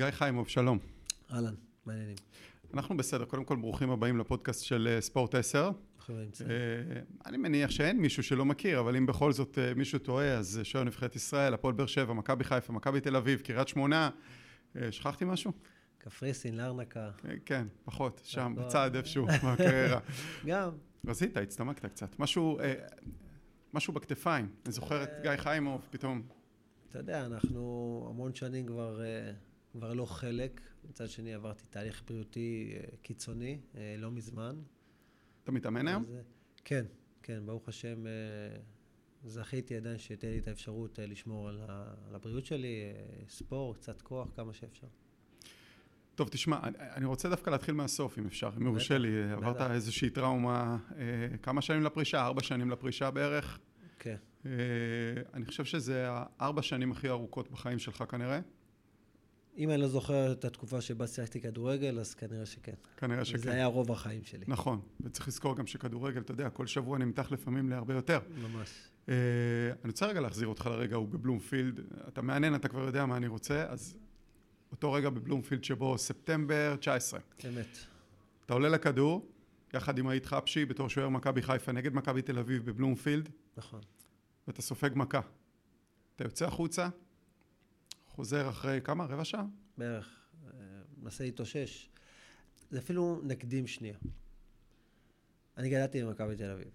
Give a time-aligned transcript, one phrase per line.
[0.00, 0.78] גיא חיימוב, שלום.
[1.32, 1.54] אהלן,
[1.86, 2.16] מעניינים.
[2.74, 5.70] אנחנו בסדר, קודם כל ברוכים הבאים לפודקאסט של אה, ספורט 10.
[6.10, 6.16] אה,
[7.26, 10.84] אני מניח שאין מישהו שלא מכיר, אבל אם בכל זאת אה, מישהו טועה, אז שוער
[10.84, 14.10] נבחרת ישראל, הפועל באר שבע, מכבי חיפה, מכבי תל אביב, קריית שמונה.
[14.90, 15.52] שכחתי משהו?
[15.98, 17.10] קפריסין, לארנקה.
[17.44, 20.00] כן, פחות, שם, בצד איפשהו, בקריירה.
[20.46, 20.70] גם.
[21.06, 22.18] רזית, הצטמקת קצת.
[22.18, 22.58] משהו,
[23.74, 24.48] משהו בכתפיים.
[24.64, 26.22] אני זוכר את גיא חיימוב, פתאום.
[26.90, 29.00] אתה יודע, אנחנו המון שנים כבר
[29.72, 30.60] כבר לא חלק.
[30.88, 34.56] מצד שני, עברתי תהליך בריאותי אה, קיצוני, אה, לא מזמן.
[35.42, 36.02] אתה מתאמן היום?
[36.02, 36.14] אז,
[36.64, 36.84] כן,
[37.22, 38.12] כן, ברוך השם, אה,
[39.24, 42.92] זכיתי עדיין שתהיה לי את האפשרות לשמור על הבריאות שלי,
[43.28, 44.86] ספורט, קצת כוח, כמה שאפשר.
[46.14, 49.32] טוב, תשמע, אני רוצה דווקא להתחיל מהסוף, אם אפשר, אם יורשה לי.
[49.32, 50.78] עברת איזושהי טראומה,
[51.42, 52.26] כמה שנים לפרישה?
[52.26, 53.58] ארבע שנים לפרישה בערך?
[53.98, 54.16] כן.
[55.34, 58.40] אני חושב שזה הארבע שנים הכי ארוכות בחיים שלך כנראה.
[59.56, 62.74] אם אני לא זוכר את התקופה שבה שיחקתי כדורגל, אז כנראה שכן.
[62.96, 63.38] כנראה שכן.
[63.38, 64.44] זה היה רוב החיים שלי.
[64.48, 68.18] נכון, וצריך לזכור גם שכדורגל, אתה יודע, כל שבוע נמתח לפעמים להרבה יותר.
[68.42, 68.68] ממש.
[69.06, 69.10] Uh,
[69.84, 71.80] אני רוצה רגע להחזיר אותך לרגע הוא בבלומפילד.
[72.08, 73.96] אתה מעניין, אתה כבר יודע מה אני רוצה, אז
[74.72, 77.20] אותו רגע בבלומפילד שבו ספטמבר 19.
[77.48, 77.78] אמת.
[78.46, 79.30] אתה עולה לכדור,
[79.74, 83.28] יחד עם היית חפשי, בתור שוער מכבי חיפה נגד מכבי תל אביב בבלומפילד.
[83.56, 83.80] נכון.
[84.46, 85.20] ואתה סופג מכה.
[86.16, 86.88] אתה יוצא החוצה,
[88.20, 89.04] חוזר אחרי כמה?
[89.04, 89.46] רבע שעה?
[89.78, 90.28] בערך.
[90.46, 90.50] אה,
[91.02, 91.90] מנסה להתאושש.
[92.70, 93.98] זה אפילו נקדים שנייה.
[95.56, 96.68] אני גדלתי במכבי תל אביב.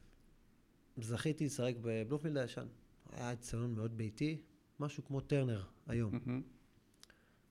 [0.98, 2.68] זכיתי לשחק בבלומפילד הישן.
[3.12, 4.42] היה אצטדיון מאוד ביתי,
[4.80, 6.20] משהו כמו טרנר היום.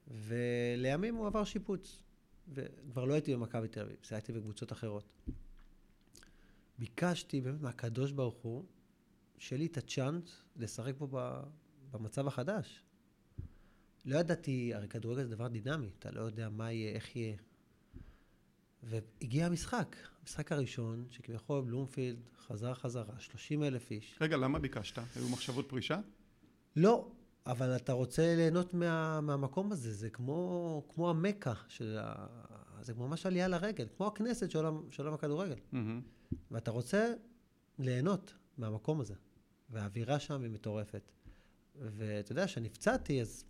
[0.09, 2.03] ולימים הוא עבר שיפוץ.
[2.49, 5.05] וכבר לא הייתי במכבי תל אביב, הייתי בקבוצות אחרות.
[6.79, 8.65] ביקשתי באמת מהקדוש ברוך הוא,
[9.39, 11.09] שיהיה לי את הצ'אנס לשחק פה
[11.91, 12.85] במצב החדש.
[14.05, 17.37] לא ידעתי, הרי כדורגל זה דבר דינמי, אתה לא יודע מה יהיה, איך יהיה.
[18.83, 24.19] והגיע המשחק, המשחק הראשון, שכביכול בלומפילד חזר חזרה, 30 אלף איש.
[24.21, 24.99] רגע, למה ביקשת?
[25.17, 26.01] היו מחשבות פרישה?
[26.77, 27.13] לא,
[27.47, 32.27] אבל אתה רוצה ליהנות מה, מהמקום הזה, זה כמו, כמו המכה, של ה...
[32.81, 35.57] זה כמו ממש עלייה לרגל, כמו הכנסת של עולם, של עולם הכדורגל.
[35.73, 36.35] Mm-hmm.
[36.51, 37.15] ואתה רוצה
[37.79, 39.15] ליהנות מהמקום הזה,
[39.71, 41.13] והאווירה שם היא מטורפת.
[41.75, 43.45] ואתה יודע, כשנפצעתי, אז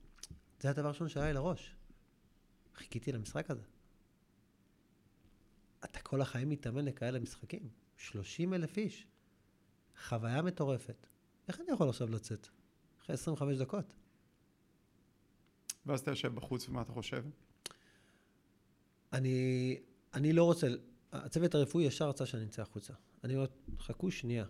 [0.64, 1.76] זה הדבר הראשון שהיה לי לראש.
[2.74, 3.62] חיכיתי למשחק הזה.
[5.84, 7.68] אתה כל החיים מתאמן לכאלה משחקים.
[7.96, 9.06] 30 אלף איש.
[10.08, 11.06] חוויה מטורפת.
[11.48, 12.48] איך אני יכול עכשיו לצאת?
[13.00, 13.94] אחרי 25 דקות.
[15.86, 17.24] ואז אתה יושב בחוץ, ומה אתה חושב?
[19.12, 19.78] אני,
[20.14, 20.66] אני לא רוצה,
[21.12, 22.92] הצוות הרפואי ישר רצה שאני אצא החוצה.
[23.24, 23.46] אני אומר,
[23.78, 24.44] חכו שנייה,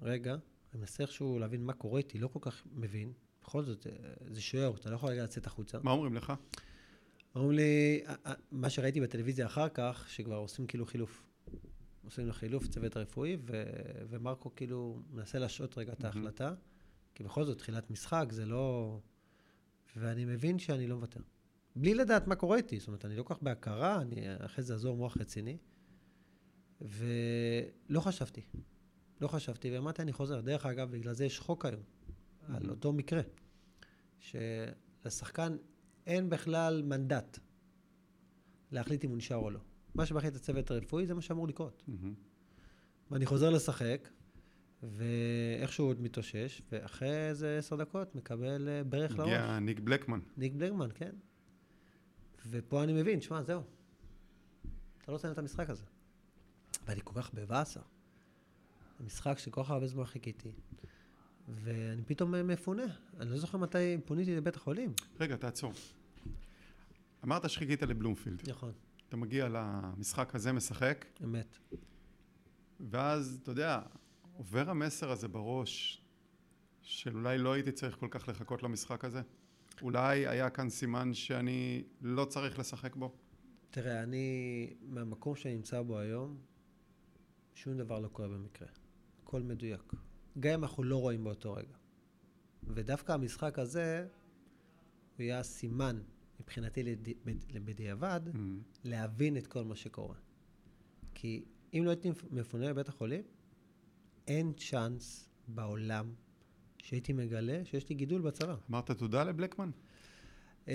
[0.00, 3.12] רגע, אני מנסה איכשהו להבין מה קורה איתי, לא כל כך מבין.
[3.50, 3.92] בכל זאת, אה,
[4.30, 5.78] זה שוער, אתה לא יכול רגע לצאת החוצה.
[5.82, 6.32] מה אומרים לך?
[7.34, 11.22] אומרים לי, אה, אה, מה שראיתי בטלוויזיה אחר כך, שכבר עושים כאילו חילוף.
[12.04, 13.62] עושים לו חילוף, צוות הרפואי, ו-
[14.08, 16.54] ומרקו כאילו מנסה להשעות רגע את ההחלטה,
[17.14, 18.98] כי בכל זאת, תחילת משחק, זה לא...
[19.96, 21.20] ואני מבין שאני לא מוותר.
[21.76, 24.74] בלי לדעת מה קורה איתי, זאת אומרת, אני לא כל כך בהכרה, אני אחרי זה
[24.74, 25.56] אזור מוח רציני,
[26.80, 28.42] ולא חשבתי.
[29.20, 30.40] לא חשבתי, ואמרתי, אני חוזר.
[30.40, 31.82] דרך אגב, בגלל זה יש חוק היום.
[32.54, 33.20] על אותו מקרה,
[34.18, 35.56] שלשחקן
[36.06, 37.38] אין בכלל מנדט
[38.72, 39.60] להחליט אם הוא נשאר או לא.
[39.94, 41.82] מה שמחליט הצוות הרפואי זה מה שאמור לקרות.
[43.10, 44.08] ואני חוזר לשחק,
[44.82, 49.28] ואיכשהו עוד מתאושש, ואחרי איזה עשר דקות מקבל אה, ברך לראש.
[49.28, 50.20] הגיע ניק בלקמן.
[50.36, 51.12] ניק בלקמן, כן.
[52.50, 53.62] ופה אני מבין, שמע, זהו.
[54.98, 55.84] אתה לא רוצה את המשחק הזה.
[56.86, 57.80] ואני כל כך בבאסה.
[59.00, 60.52] המשחק שכל כך הרבה זמן חיכיתי.
[61.54, 62.82] ואני פתאום מפונה.
[63.20, 64.92] אני לא זוכר מתי פוניתי לבית החולים.
[65.20, 65.72] רגע, תעצור.
[67.24, 68.48] אמרת שחיכית לבלומפילד.
[68.48, 68.72] נכון.
[69.08, 71.04] אתה מגיע למשחק הזה, משחק.
[71.24, 71.58] אמת.
[72.80, 73.80] ואז, אתה יודע,
[74.32, 76.04] עובר המסר הזה בראש,
[76.82, 79.20] של אולי לא הייתי צריך כל כך לחכות למשחק הזה.
[79.82, 83.12] אולי היה כאן סימן שאני לא צריך לשחק בו.
[83.70, 86.36] תראה, אני, מהמקום שאני נמצא בו היום,
[87.54, 88.68] שום דבר לא קורה במקרה.
[89.22, 89.92] הכל מדויק.
[90.40, 91.74] גם אם אנחנו לא רואים באותו רגע.
[92.68, 94.06] ודווקא המשחק הזה,
[95.16, 96.00] הוא היה סימן
[96.40, 96.96] מבחינתי
[97.64, 98.38] בדיעבד, mm-hmm.
[98.84, 100.16] להבין את כל מה שקורה.
[101.14, 101.44] כי
[101.74, 103.22] אם לא הייתי מפונה לבית החולים,
[104.28, 106.14] אין צ'אנס בעולם
[106.78, 108.54] שהייתי מגלה שיש לי גידול בצבא.
[108.70, 109.70] אמרת תודה לבלקמן?
[110.66, 110.70] Um,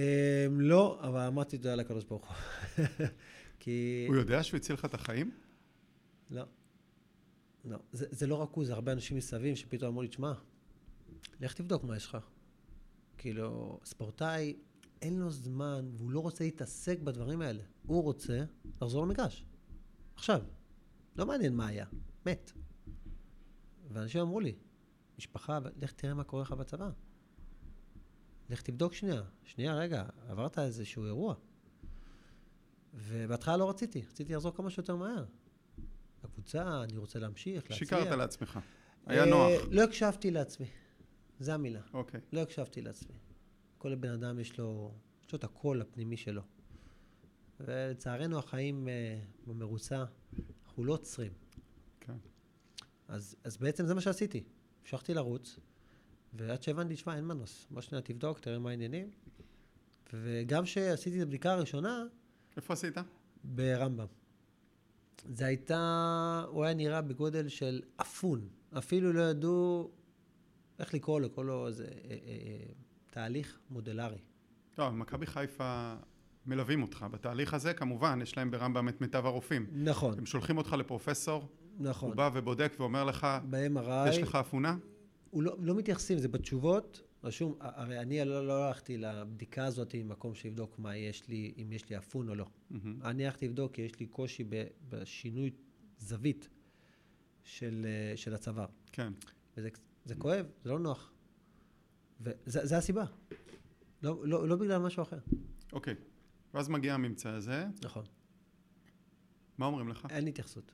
[0.51, 2.35] לא, אבל אמרתי תודה לקדוש ברוך הוא.
[3.59, 4.05] כי...
[4.07, 5.31] הוא יודע שהוא הציל לך את החיים?
[6.29, 6.43] לא.
[7.65, 10.33] לא, זה, זה לא רק הוא, זה הרבה אנשים מסביב שפתאום אמרו לי, תשמע,
[11.39, 12.17] לך תבדוק מה יש לך.
[13.17, 14.55] כאילו, ספורטאי,
[15.01, 17.63] אין לו זמן, והוא לא רוצה להתעסק בדברים האלה.
[17.85, 18.43] הוא רוצה
[18.81, 19.45] לחזור למגרש.
[20.15, 20.41] עכשיו.
[21.15, 21.85] לא מעניין מה היה,
[22.25, 22.51] מת.
[23.89, 24.55] ואנשים אמרו לי,
[25.17, 26.89] משפחה, לך תראה מה קורה לך בצבא.
[28.49, 29.23] לך תבדוק שנייה.
[29.43, 31.35] שנייה, רגע, עברת איזשהו אירוע.
[32.93, 35.25] ובהתחלה לא רציתי, רציתי לחזור כמה שיותר מהר.
[36.45, 37.77] הקבוצה, אני רוצה להמשיך, להצליח.
[37.77, 38.59] שיקרת לעצמך.
[39.05, 39.51] היה נוח.
[39.51, 40.67] אה, לא הקשבתי לעצמי.
[41.39, 41.81] זו המילה.
[41.93, 42.19] אוקיי.
[42.33, 43.15] לא הקשבתי לעצמי.
[43.77, 44.91] כל בן אדם יש לו,
[45.25, 46.41] יש לו את הקול הפנימי שלו.
[47.59, 50.05] ולצערנו החיים אה, במרוצה,
[50.65, 51.31] אנחנו לא עוצרים.
[51.99, 52.17] כן.
[53.07, 54.43] אז, אז בעצם זה מה שעשיתי.
[54.81, 55.59] המשכתי לרוץ,
[56.33, 57.67] ועד שהבנתי, שמע, אין מנוס.
[57.71, 59.11] בוא שנייה תבדוק, תראה מה העניינים.
[60.13, 62.03] וגם כשעשיתי את הבדיקה הראשונה,
[62.57, 62.97] איפה עשית?
[63.43, 64.24] ברמב"ם.
[65.33, 68.47] זה הייתה, הוא היה נראה בגודל של אפון.
[68.77, 69.91] אפילו לא ידעו
[70.79, 72.65] איך לקרוא לו, לקרוא לו איזה אה, אה, אה,
[73.11, 74.19] תהליך מודלרי.
[74.77, 75.95] לא, מכבי חיפה
[76.45, 77.05] מלווים אותך.
[77.11, 79.67] בתהליך הזה, כמובן, יש להם ברמב"ם את מיטב הרופאים.
[79.71, 81.47] נכון, הם שולחים אותך לפרופסור,
[81.79, 82.09] נכון.
[82.09, 84.77] הוא בא ובודק ואומר לך, ב-MRI, יש לך אפונה?
[85.29, 90.35] הוא לא, לא מתייחסים, זה בתשובות, רשום, הרי אני לא, לא הלכתי לבדיקה הזאת ממקום
[90.35, 92.45] שיבדוק מה יש לי, אם יש לי אפון או לא.
[92.69, 93.01] מהמם.
[93.03, 94.43] אני הלכתי לבדוק כי יש לי קושי
[94.89, 95.51] בשינוי
[95.99, 96.49] זווית
[97.43, 98.65] של, אה, של הצוואר.
[98.91, 99.13] כן.
[99.57, 99.69] וזה
[100.05, 101.11] זה כואב, זה לא נוח.
[102.21, 103.05] וזה הסיבה.
[104.03, 105.19] לא, לא, לא בגלל משהו אחר.
[105.73, 105.95] אוקיי.
[106.53, 108.05] ואז מגיע הממצא הזה, נכון.
[109.57, 110.07] מה אומרים לך?
[110.09, 110.71] אין התייחסות.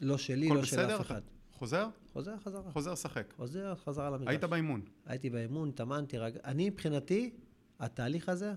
[0.00, 0.96] לא שלי, לא של בסדר?
[0.96, 1.22] אף אחד.
[1.54, 1.88] חוזר?
[2.12, 2.72] חוזר חזרה.
[2.72, 3.32] חוזר שחק.
[3.36, 4.28] חוזר חזרה למגרש.
[4.28, 4.80] היית באימון.
[5.06, 6.40] הייתי באימון, התאמנתי, רגע.
[6.44, 7.30] אני מבחינתי,
[7.78, 8.54] התהליך הזה,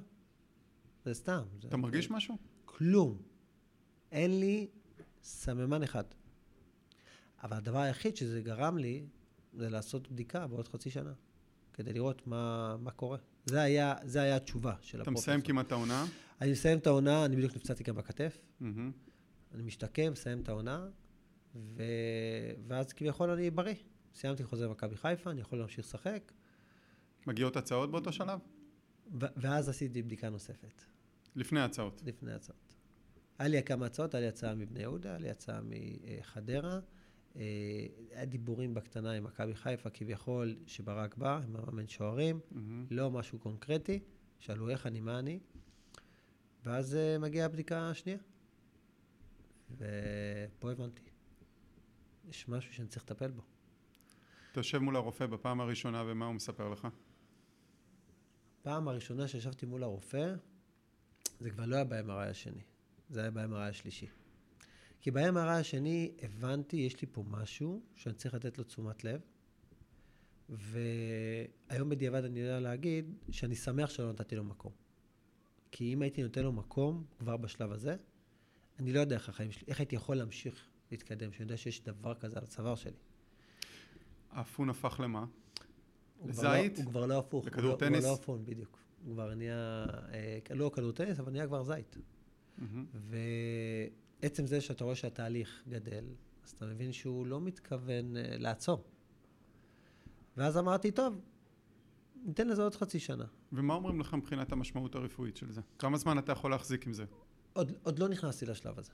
[1.06, 1.44] זה סתם.
[1.62, 2.38] זה, אתה מרגיש משהו?
[2.66, 3.18] כלום.
[4.12, 4.68] אין לי
[5.24, 6.04] סממן אחד.
[7.44, 9.06] אבל הדבר היחיד שזה גרם לי,
[9.54, 11.14] זה לעשות בדיקה בעוד חצי שנה,
[11.74, 13.18] כדי לראות מה, מה קורה.
[13.46, 15.22] זה היה, זה היה התשובה של אתה הפרופסור.
[15.24, 16.06] מסיים כמעט את העונה.
[16.42, 18.38] אני מסיים את העונה, אני בדיוק נפצעתי גם בכתף.
[18.60, 18.92] מהמם.
[19.54, 20.88] אני משתקם, מסיים את העונה,
[21.76, 21.84] ו...
[22.68, 23.76] ואז כביכול אני בריא.
[24.16, 26.32] סיימתי חוזה במכבי חיפה, אני יכול להמשיך לשחק,
[27.28, 28.40] מגיעות הצעות באותו שלב?
[29.22, 29.26] ו...
[29.38, 30.84] ואז עשיתי בדיקה נוספת,
[31.36, 32.02] לפני ההצעות.
[32.06, 32.76] לפני הצעות.
[33.40, 36.80] היה לי כמה הצעות, היה לי הצעה מבני יהודה, היה לי הצעה מחדרה.
[37.36, 42.86] אה, היה דיבורים בקטנה עם מכבי חיפה, כביכול, שברק בא, עם המאמן שוערים, מהמם.
[42.92, 44.00] לא משהו קונקרטי,
[44.40, 45.40] שאלו איך אני, מה אני,
[46.66, 48.18] ואז אה, מגיעה הבדיקה השנייה.
[49.72, 51.02] ופה הבנתי.
[52.30, 53.42] יש משהו שאני צריך לטפל בו.
[54.52, 56.88] אתה יושב מול הרופא בפעם הראשונה, ומה הוא מספר לך?
[58.62, 60.36] פעם הראשונה שישבתי מול הרופא,
[61.40, 62.62] זה כבר לא היה ב-MRI השני,
[63.10, 64.08] זה היה ב-MRI השלישי.
[65.02, 69.22] כי ב-MRI השני הבנתי, יש לי פה משהו שאני צריך לתת לו תשומת לב,
[70.50, 74.72] והיום בדיעבד אני יודע להגיד שאני שמח שלא נתתי לו מקום.
[75.72, 77.96] כי אם הייתי נותן לו מקום כבר בשלב הזה,
[78.80, 82.14] אני לא יודע איך החיים שלי, איך הייתי יכול להמשיך להתקדם, שאני יודע שיש דבר
[82.14, 82.92] כזה על הצוואר שלי.
[84.32, 85.26] האפון הפך למה?
[86.32, 86.78] כבר לא- לזית?
[86.78, 87.46] הוא כבר לא הפוך.
[87.46, 88.04] לכדור לא- טניס?
[88.06, 88.78] הוא לא אפון, בדיוק.
[89.06, 91.98] הוא כבר נהיה, אה, לא כדור טניס, אבל נהיה כבר זית.
[94.22, 96.06] ועצם זה שאתה רואה שהתהליך גדל,
[96.44, 98.84] אז אתה מבין שהוא לא מתכוון אה, לעצור.
[100.38, 101.22] ואז אמרתי, טוב,
[102.26, 103.26] ניתן לזה עוד חצי שנה.
[103.52, 105.62] ומה אומרים לך מבחינת המשמעות הרפואית של זה?
[105.80, 107.06] כמה זמן אתה יכול להחזיק עם זה?
[107.54, 108.92] עוד, עוד לא נכנסתי לשלב הזה.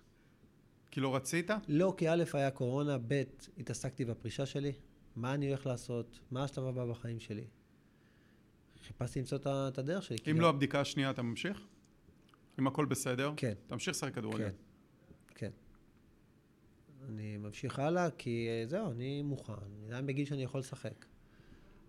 [0.93, 1.49] כי לא רצית?
[1.67, 3.23] לא, כי א' היה קורונה, ב'
[3.57, 4.71] התעסקתי בפרישה שלי,
[5.15, 7.45] מה אני הולך לעשות, מה השלב הבא בחיים שלי.
[8.87, 10.17] חיפשתי למצוא את הדרך שלי.
[10.31, 11.61] אם לא הבדיקה השנייה, אתה ממשיך?
[12.59, 13.33] אם הכל בסדר?
[13.37, 13.53] כן.
[13.67, 14.49] תמשיך לשחק כדורגל.
[14.49, 14.53] כן,
[15.35, 15.51] כן.
[17.09, 19.53] אני ממשיך הלאה, כי אה, זהו, אני מוכן.
[19.53, 21.05] אני עדיין בגיל שאני יכול לשחק.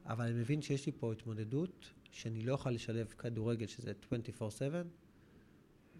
[0.07, 3.93] אבל אני מבין שיש לי פה התמודדות, שאני לא אוכל לשלב כדורגל, שזה
[4.41, 4.43] 24/7,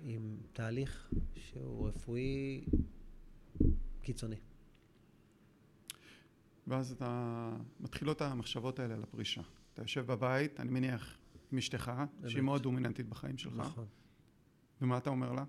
[0.05, 2.65] עם תהליך שהוא רפואי
[4.03, 4.37] קיצוני.
[6.67, 7.51] ואז אתה...
[7.81, 9.43] מתחילות המחשבות האלה על הפרישה.
[9.73, 11.19] אתה יושב בבית, אני מניח,
[11.53, 11.93] עם אשתך,
[12.27, 12.43] שהיא.
[12.43, 13.55] מאוד דומיננטית בחיים שלך.
[13.55, 13.87] נכון.
[14.81, 15.45] ומה אתה אומר לה?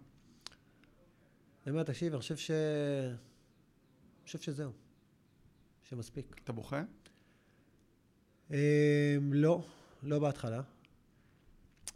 [1.63, 2.51] אני אומר, תקשיב, אני חושב ש...
[2.51, 4.71] אני חושב שזהו.
[5.83, 6.35] שמספיק.
[6.43, 6.83] אתה בוכה?
[8.51, 8.55] אמ,
[9.33, 9.65] לא,
[10.03, 10.61] לא בהתחלה.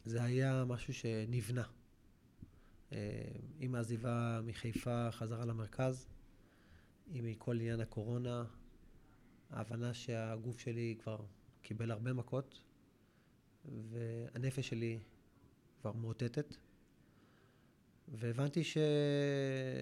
[0.05, 1.63] זה היה משהו שנבנה.
[3.59, 6.07] עם העזיבה מחיפה חזרה למרכז,
[7.13, 8.45] עם כל עניין הקורונה,
[9.49, 11.17] ההבנה שהגוף שלי כבר
[11.61, 12.61] קיבל הרבה מכות,
[13.65, 14.99] והנפש שלי
[15.81, 16.55] כבר מאותתת,
[18.07, 18.77] והבנתי ש...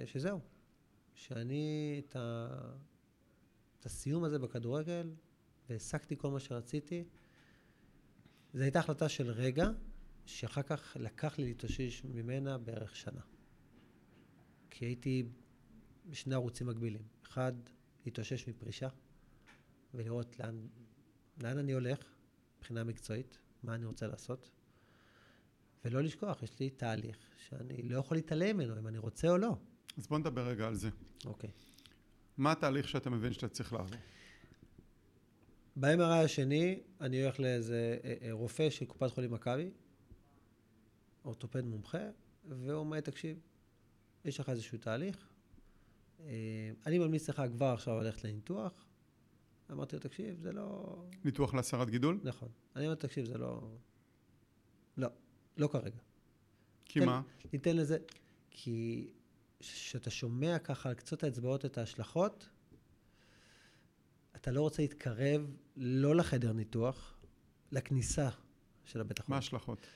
[0.05, 0.39] שזהו,
[1.13, 2.47] שאני את, ה...
[3.79, 5.09] את הסיום הזה בכדורגל,
[5.69, 7.03] והשגתי כל מה שרציתי.
[8.53, 9.69] זו הייתה החלטה של רגע,
[10.27, 13.21] שאחר כך לקח לי להתאושש ממנה בערך שנה.
[14.69, 15.23] כי הייתי
[16.09, 17.01] בשני ערוצים מקבילים.
[17.23, 17.53] אחד,
[18.05, 18.87] להתאושש מפרישה,
[19.93, 20.67] ולראות לאן,
[21.43, 21.99] לאן אני הולך
[22.57, 24.49] מבחינה מקצועית, מה אני רוצה לעשות.
[25.85, 29.57] ולא לשכוח, יש לי תהליך שאני לא יכול להתעלם ממנו, אם אני רוצה או לא.
[29.97, 30.89] אז בוא נדבר רגע על זה.
[31.25, 31.49] אוקיי.
[32.37, 33.97] מה התהליך שאתה מבין שאתה צריך לעבור?
[35.75, 39.69] ב-MRI השני, אני הולך לאיזה אה, אה, רופא של קופת חולים מכבי,
[41.27, 42.09] אורתופד מומחה,
[42.49, 43.39] והוא אומר, תקשיב,
[44.25, 45.29] יש לך איזשהו תהליך,
[46.19, 48.85] אה, אני ממליץ לך כבר עכשיו ללכת לניתוח.
[49.71, 50.97] אמרתי לו, תקשיב, זה לא...
[51.25, 52.19] ניתוח להסרת גידול?
[52.23, 52.49] נכון.
[52.75, 53.71] אני אומר, תקשיב, זה לא...
[54.97, 55.07] לא,
[55.57, 55.99] לא כרגע.
[56.85, 57.21] כי מה?
[57.53, 57.97] ניתן לזה...
[58.51, 59.09] כי
[59.59, 62.49] כשאתה שומע ככה על קצות האצבעות את ההשלכות,
[64.35, 67.17] אתה לא רוצה להתקרב לא לחדר ניתוח,
[67.71, 68.29] לכניסה
[68.85, 69.35] של הבית מה החולים.
[69.35, 69.87] ההשלכות?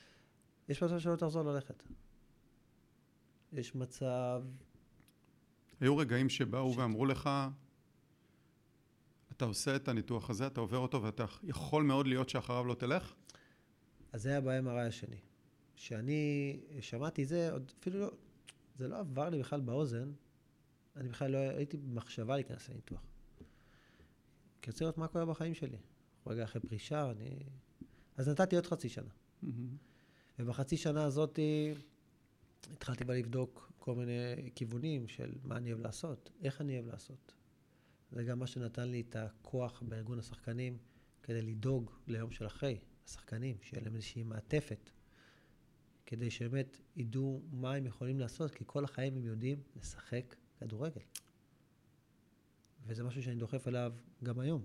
[0.68, 1.82] יש מצב שלא תחזור ללכת.
[3.52, 4.42] יש מצב...
[5.80, 7.30] היו רגעים שבאו ואמרו לך,
[9.32, 13.14] אתה עושה את הניתוח הזה, אתה עובר אותו ואתה יכול מאוד להיות שאחריו לא תלך?
[14.12, 15.16] אז זה היה ב-MRI השני.
[15.76, 18.10] כשאני שמעתי זה, עוד אפילו לא...
[18.78, 20.12] זה לא עבר לי בכלל באוזן.
[20.96, 23.00] אני בכלל לא הייתי במחשבה להיכנס לניתוח.
[24.62, 25.78] כי רציתי לראות מה קורה בחיים שלי.
[26.26, 27.38] רגע אחרי פרישה, אני...
[28.16, 29.10] אז נתתי עוד חצי שנה.
[29.42, 29.76] מהמם.
[30.38, 31.38] ובחצי שנה הזאת
[32.72, 37.34] התחלתי בה לבדוק כל מיני כיוונים של מה אני אוהב לעשות, איך אני אוהב לעשות.
[38.12, 40.78] זה גם מה שנתן לי את הכוח בארגון השחקנים
[41.22, 44.90] כדי לדאוג ליום של אחרי, השחקנים, שיהיה להם איזושהי מעטפת,
[46.06, 51.00] כדי שבאמת ידעו מה הם יכולים לעשות, כי כל החיים הם יודעים לשחק כדורגל.
[52.86, 53.92] וזה משהו שאני דוחף אליו
[54.24, 54.64] גם היום.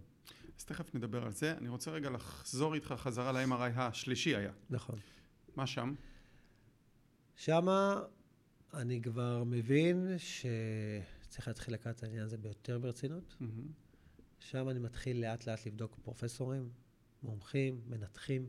[0.57, 1.57] אז תכף נדבר על זה.
[1.57, 4.51] אני רוצה רגע לחזור איתך חזרה ל-MRI השלישי היה.
[4.69, 4.99] נכון.
[5.57, 5.93] מה שם?
[7.35, 8.01] שמה
[8.73, 13.35] אני כבר מבין שצריך להתחיל לקחת את העניין הזה ביותר ברצינות.
[13.39, 13.67] מהמם.
[14.39, 16.69] שם אני מתחיל לאט לאט לבדוק פרופסורים,
[17.23, 18.47] מומחים, מנתחים,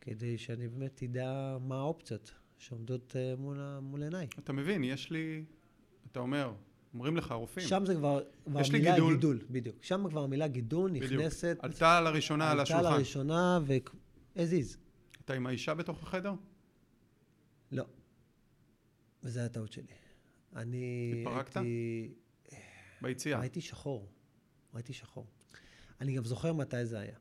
[0.00, 4.26] כדי שאני באמת אדע מה האופציות שעומדות אה, מול, מול עיניי.
[4.38, 5.44] אתה מבין, יש לי,
[6.12, 6.52] אתה אומר,
[6.94, 9.14] אומרים לך רופאים, שם זה כבר, כבר יש לי גידול.
[9.14, 9.38] גידול.
[9.50, 9.76] בדיוק.
[9.82, 11.12] שם כבר המילה גידול בדיוק.
[11.12, 12.96] נכנסת, עלתה לראשונה על עלתה השולחן.
[12.96, 13.72] לראשונה ו...
[14.36, 14.81] as is.
[15.24, 16.34] אתה עם האישה בתוך החדר?
[17.72, 17.84] לא.
[19.22, 19.92] וזו הייתה הטעות שלי.
[20.56, 21.56] אני התפרקת?
[21.56, 22.14] הייתי...
[23.02, 23.38] ביציאה.
[23.40, 24.08] ראיתי שחור.
[24.74, 25.26] ראיתי שחור.
[26.00, 27.18] אני גם זוכר מתי זה היה.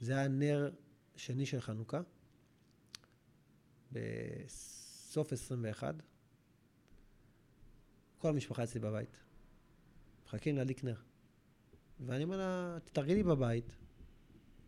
[0.00, 0.70] זה היה נר
[1.16, 2.00] שני של חנוכה,
[3.92, 5.94] בסוף 21.
[8.18, 9.16] כל המשפחה אצלי בבית.
[10.24, 11.00] מחכים להדליק נר.
[12.00, 13.76] ואני אומר לה, תתארגני בבית,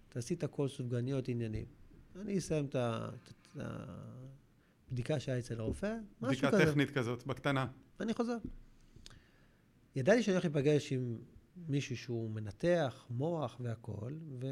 [0.09, 1.80] תעשי את הכל סופגניות עניינים.
[2.17, 2.77] אני אסיים את
[4.91, 6.71] הבדיקה שהיה אצל הרופא, משהו בדיקה כזה.
[6.71, 7.67] טכנית כזאת, בקטנה.
[8.01, 8.37] ואני חוזר.
[9.97, 11.19] ידעתי שאני הולך להיפגש עם
[11.69, 14.47] מישהו שהוא מנתח, מוח והכול, ו...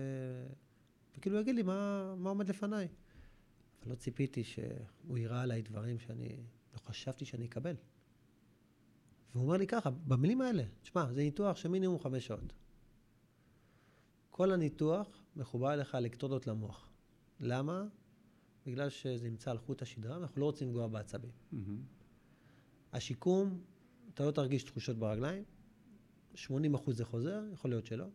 [1.17, 2.88] וכאילו יגיד לי מה, מה עומד לפניי.
[3.83, 6.37] אבל לא ציפיתי שהוא ייראה עליי דברים שאני
[6.73, 7.75] לא חשבתי שאני אקבל.
[9.33, 12.53] והוא אומר לי ככה, במילים האלה, תשמע, זה ניתוח של מינימום חמש שעות.
[14.31, 16.88] כל הניתוח מחובר אליך אלקטרודות למוח.
[17.40, 17.85] למה?
[18.66, 21.30] בגלל שזה נמצא על חוט השדרה, ואנחנו לא רוצים לפגוע בעצבים.
[21.52, 21.83] מהמם.
[22.92, 23.61] השיקום,
[24.14, 25.45] אתה לא תרגיש תחושות ברגליים,
[26.35, 28.07] 80 אחוז זה חוזר, יכול להיות שלא.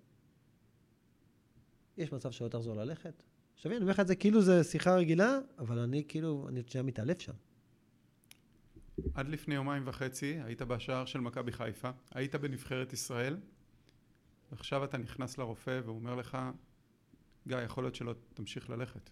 [1.97, 3.23] יש מצב שלא תחזור ללכת.
[3.55, 6.83] עכשיו אני אומר לך את זה כאילו זה שיחה רגילה, אבל אני כאילו, אני שנייה
[6.83, 7.33] מתעלף שם.
[9.13, 13.37] עד לפני יומיים וחצי היית בשער של מכבי חיפה, היית בנבחרת ישראל,
[14.51, 16.37] ועכשיו אתה נכנס לרופא והוא אומר לך,
[17.47, 19.09] גיא, יכול להיות שלא תמשיך ללכת.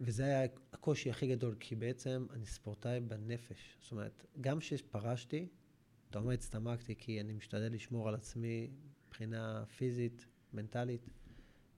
[0.00, 3.76] וזה היה הקושי הכי גדול, כי בעצם אני ספורטאי בנפש.
[3.82, 5.48] זאת אומרת, גם כשפרשתי,
[6.10, 8.70] אתה אומר הצטמקתי, כי אני משתדל לשמור על עצמי
[9.08, 11.10] מבחינה פיזית, מנטלית,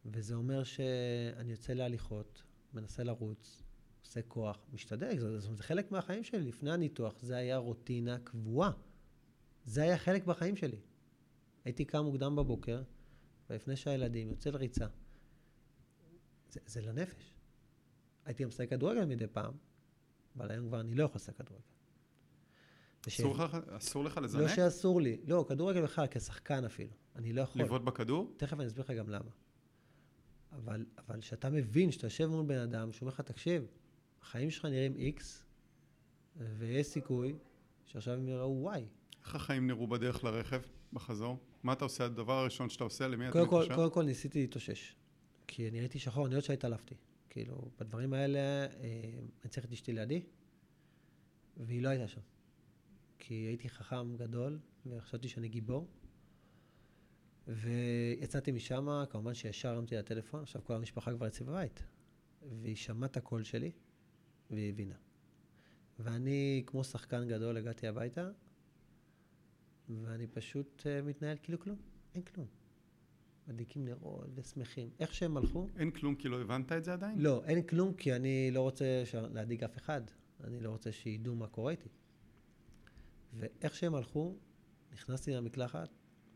[0.04, 2.42] וזה אומר שאני יוצא להליכות,
[2.74, 3.62] מנסה לרוץ,
[4.00, 6.42] עושה כוח, משתדל, זה, זה, זה חלק מהחיים שלי.
[6.42, 8.70] לפני הניתוח, זה היה רוטינה קבועה.
[9.64, 10.80] זה היה חלק בחיים שלי.
[11.64, 12.82] הייתי קם מוקדם בבוקר,
[13.50, 14.86] ולפני שהילדים יוצא לריצה.
[16.52, 17.34] זה, זה לנפש.
[18.24, 19.54] הייתי משחק כדורגל מדי פעם,
[20.36, 21.64] אבל היום כבר אני לא יכול לשחק כדורגל.
[23.06, 24.54] וש- אסור לך, אסור לך לא לזנק?
[24.54, 26.90] שאסור לי, לא, כדורגל בכלל, כשחקן אפילו.
[27.16, 27.62] אני לא יכול.
[27.62, 28.32] לבעוט בכדור?
[28.36, 29.30] תכף אני אסביר לך גם למה.
[30.52, 33.66] אבל, אבל כשאתה מבין, שאתה יושב מול בן אדם, שאומר לך, תקשיב,
[34.22, 35.22] החיים שלך נראים X,
[36.58, 37.34] ויש סיכוי
[37.86, 38.78] שעכשיו הם יראו Y.
[39.24, 40.60] איך החיים נראו בדרך לרכב,
[40.92, 41.38] בחזור?
[41.62, 42.04] מה אתה עושה?
[42.04, 43.74] הדבר הראשון שאתה עושה, למי אתה מתקשר?
[43.74, 44.94] קודם כל ניסיתי להתאושש.
[45.54, 46.94] כי אני הייתי שחור, אני עוד שהתעלפתי.
[47.30, 48.66] כאילו, בדברים האלה, אה,
[49.42, 50.22] אני צריך את אשתי לידי,
[51.56, 52.20] והיא לא הייתה שם.
[53.18, 55.88] כי הייתי חכם גדול, וחשבתי שאני גיבור.
[57.48, 61.82] ויצאתי משם, כמובן שישר הרמתי לטלפון, עכשיו כל המשפחה כבר אצלי בבית.
[62.60, 63.70] והיא שמעה את הקול שלי,
[64.50, 64.96] והיא הבינה.
[65.98, 68.30] ואני, כמו שחקן גדול, הגעתי הביתה,
[69.88, 71.76] ואני פשוט uh, מתנהל כאילו כלום,
[72.14, 72.61] אין כלום.
[73.48, 74.90] מדליקים נרות ושמחים.
[75.00, 75.68] איך שהם הלכו...
[75.76, 77.18] אין כלום כי לא הבנת את זה עדיין?
[77.18, 79.02] לא, אין כלום כי אני לא רוצה.
[79.32, 80.02] להדאיג אף אחד.
[80.44, 81.88] אני לא רוצה שידעו מה קורה איתי.
[83.34, 84.36] ואיך שהם הלכו,
[84.92, 85.88] נכנסתי למקלחת,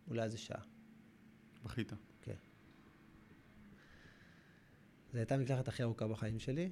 [0.09, 0.63] אולי איזה שעה.
[1.65, 1.93] בכית.
[2.23, 2.35] כן.
[5.13, 6.71] זו הייתה המקלחת הכי ארוכה בחיים שלי,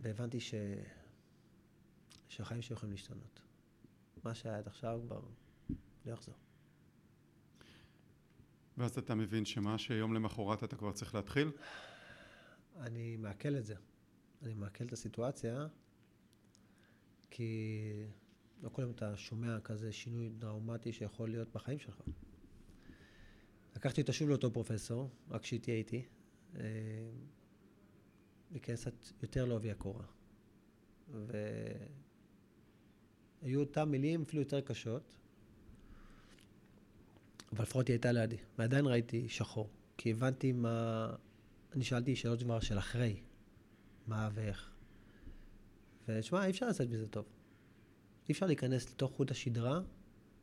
[0.00, 0.54] והבנתי ש...
[2.28, 3.40] שהחיים שלי יכולים להשתנות.
[4.24, 5.20] מה שהיה עד עכשיו כבר
[6.06, 6.34] לא יחזור.
[8.78, 11.50] ואז אתה מבין שמה שיום למחרת אתה כבר צריך להתחיל?
[12.76, 13.74] אני מעכל את זה.
[14.42, 15.66] אני מעכל את הסיטואציה,
[17.30, 17.80] כי
[18.62, 22.02] לא כל יום אתה שומע כזה שינוי דרמטי שיכול להיות בחיים שלך.
[23.76, 26.04] לקחתי אותה שוב לאותו פרופסור, רק שהיא תהיה איתי,
[28.50, 30.04] להיכנס קצת יותר לעובי הקורה.
[33.42, 35.02] והיו אותן מילים אפילו יותר קשות,
[37.52, 38.36] אבל לפחות היא הייתה לידי.
[38.58, 41.08] ועדיין ראיתי שחור, כי הבנתי מה...
[41.72, 43.20] אני שאלתי שאלות כבר של אחרי,
[44.06, 44.70] מה ואיך.
[46.08, 47.24] ותשמע, אי אפשר לצאת מזה טוב.
[48.28, 49.80] אי אפשר להיכנס לתוך חוט השדרה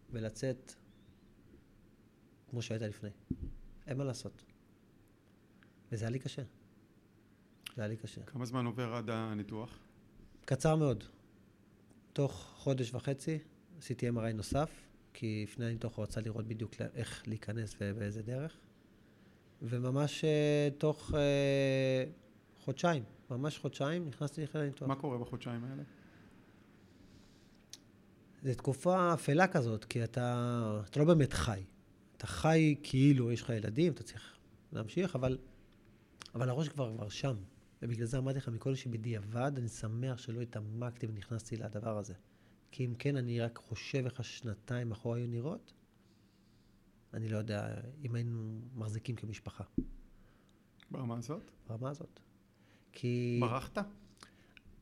[0.10, 0.74] ולצאת
[2.50, 3.10] כמו שהיית לפני.
[3.88, 4.44] אין מה לעשות.
[5.92, 6.42] וזה היה לי קשה.
[7.76, 8.24] זה היה לי קשה.
[8.24, 9.80] כמה זמן עובר עד הניתוח?
[10.46, 11.04] קצר מאוד.
[12.14, 13.40] תוך חודש וחצי
[13.78, 18.58] עשיתי MRI נוסף, כי לפני הניתוח הוא רצה לראות בדיוק איך להיכנס ובאיזה דרך.
[19.62, 21.16] וממש uh, תוך uh,
[22.60, 24.88] חודשיים, ממש חודשיים, נכנסתי לחדר הניתוח.
[24.88, 25.84] מה קורה בחודשיים האלה?
[28.44, 31.64] זו תקופה אפלה כזאת, כי אתה, אתה לא באמת חי.
[32.18, 34.38] אתה חי כאילו יש לך ילדים, אתה צריך
[34.72, 35.38] להמשיך, אבל,
[36.36, 37.36] אבל הראש כבר כבר שם.
[37.82, 42.14] ובגלל זה אמרתי לך מקודם שבדיעבד אני שמח שלא התעמקתי ונכנסתי לדבר הזה.
[42.72, 45.74] כי אם כן, אני רק חושב איך השנתיים אחורה היו נראות,
[47.14, 49.64] אני לא יודע אם היינו מחזיקים כמשפחה.
[50.92, 51.52] ברמה הזאת?
[51.68, 52.20] ברמה הזאת.
[52.92, 53.38] כי...
[53.42, 53.78] ברחת?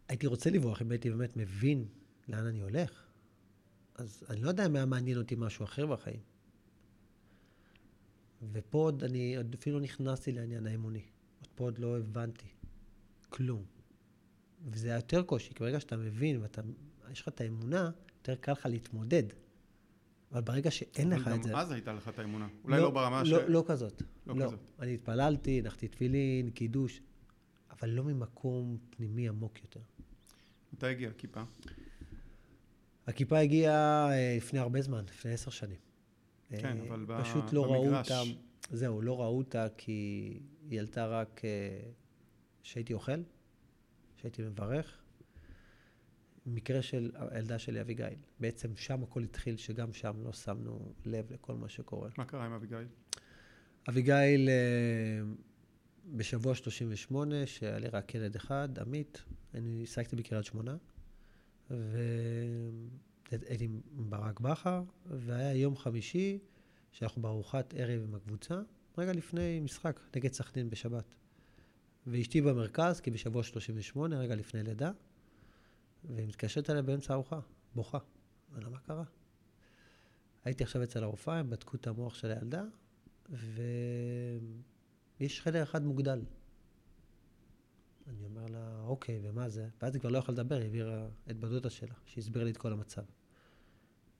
[0.07, 1.85] הייתי רוצה לברוח אם הייתי באמת מבין
[2.27, 3.03] לאן אני הולך.
[3.95, 6.19] אז אני לא יודע אם היה מעניין אותי משהו אחר בחיים.
[8.51, 11.05] ופה עוד אני עוד אפילו לא נכנסתי לעניין האמוני.
[11.39, 12.47] עוד פה עוד לא הבנתי
[13.29, 13.63] כלום.
[14.65, 16.39] וזה היה יותר קושי, כי ברגע שאתה מבין
[17.07, 19.23] ויש לך את האמונה, יותר קל לך להתמודד.
[20.31, 21.49] אבל ברגע שאין לך את זה...
[21.49, 22.47] גם אז הייתה לך את האמונה.
[22.63, 23.31] אולי לא, לא ברמה לא, ש...
[23.31, 24.01] לא, לא כזאת.
[24.27, 24.59] לא, לא כזאת.
[24.79, 27.01] אני התפללתי, הנחתי תפילין, קידוש,
[27.71, 29.79] אבל לא ממקום פנימי עמוק יותר.
[30.73, 31.43] מתי הגיעה הכיפה?
[33.07, 35.79] הכיפה הגיעה אה, לפני הרבה זמן, לפני עשר שנים.
[36.49, 37.21] כן, אבל ב...
[37.21, 38.21] פשוט לא ראו אותה,
[38.71, 40.39] זהו, לא ראו אותה כי
[40.69, 41.41] היא עלתה רק
[42.63, 43.21] כשהייתי אוכל,
[44.17, 45.06] כשהייתי מברך.
[46.47, 48.07] מקרה של הילדה שלי, אביגיל.
[48.39, 52.09] בעצם שם הכל התחיל, שגם שם לא שמנו לב לכל מה שקורה.
[52.17, 52.87] מה קרה עם אביגיל?
[53.89, 54.49] אביגיל,
[56.15, 60.77] בשבוע 38, שהיה לי רק ילד אחד, עמית, אני שיחקתי בקריית שמונה,
[61.69, 66.39] והייתי עם ברק בכר, והיה יום חמישי,
[66.91, 68.61] שאנחנו בארוחת ערב עם הקבוצה,
[68.97, 71.15] רגע לפני משחק נגד סכנין בשבת.
[72.07, 74.91] ואשתי במרכז, כי בשבוע 38, רגע לפני לידה,
[76.15, 77.39] והיא מתקשרת אליה באמצע הארוחה,
[77.75, 77.97] בוכה.
[78.55, 79.03] אני לא, מה קרה?
[80.43, 82.63] הייתי עכשיו אצל הרופאה, הם בדקו את המוח של הילדה,
[85.19, 86.21] ויש חדר אחד מוגדל.
[88.07, 89.69] אני אומר לה, אוקיי, ומה זה?
[89.81, 92.73] ואז היא כבר לא יכולה לדבר, היא העבירה את בדודה שלה, שהסביר לי את כל
[92.73, 93.03] המצב.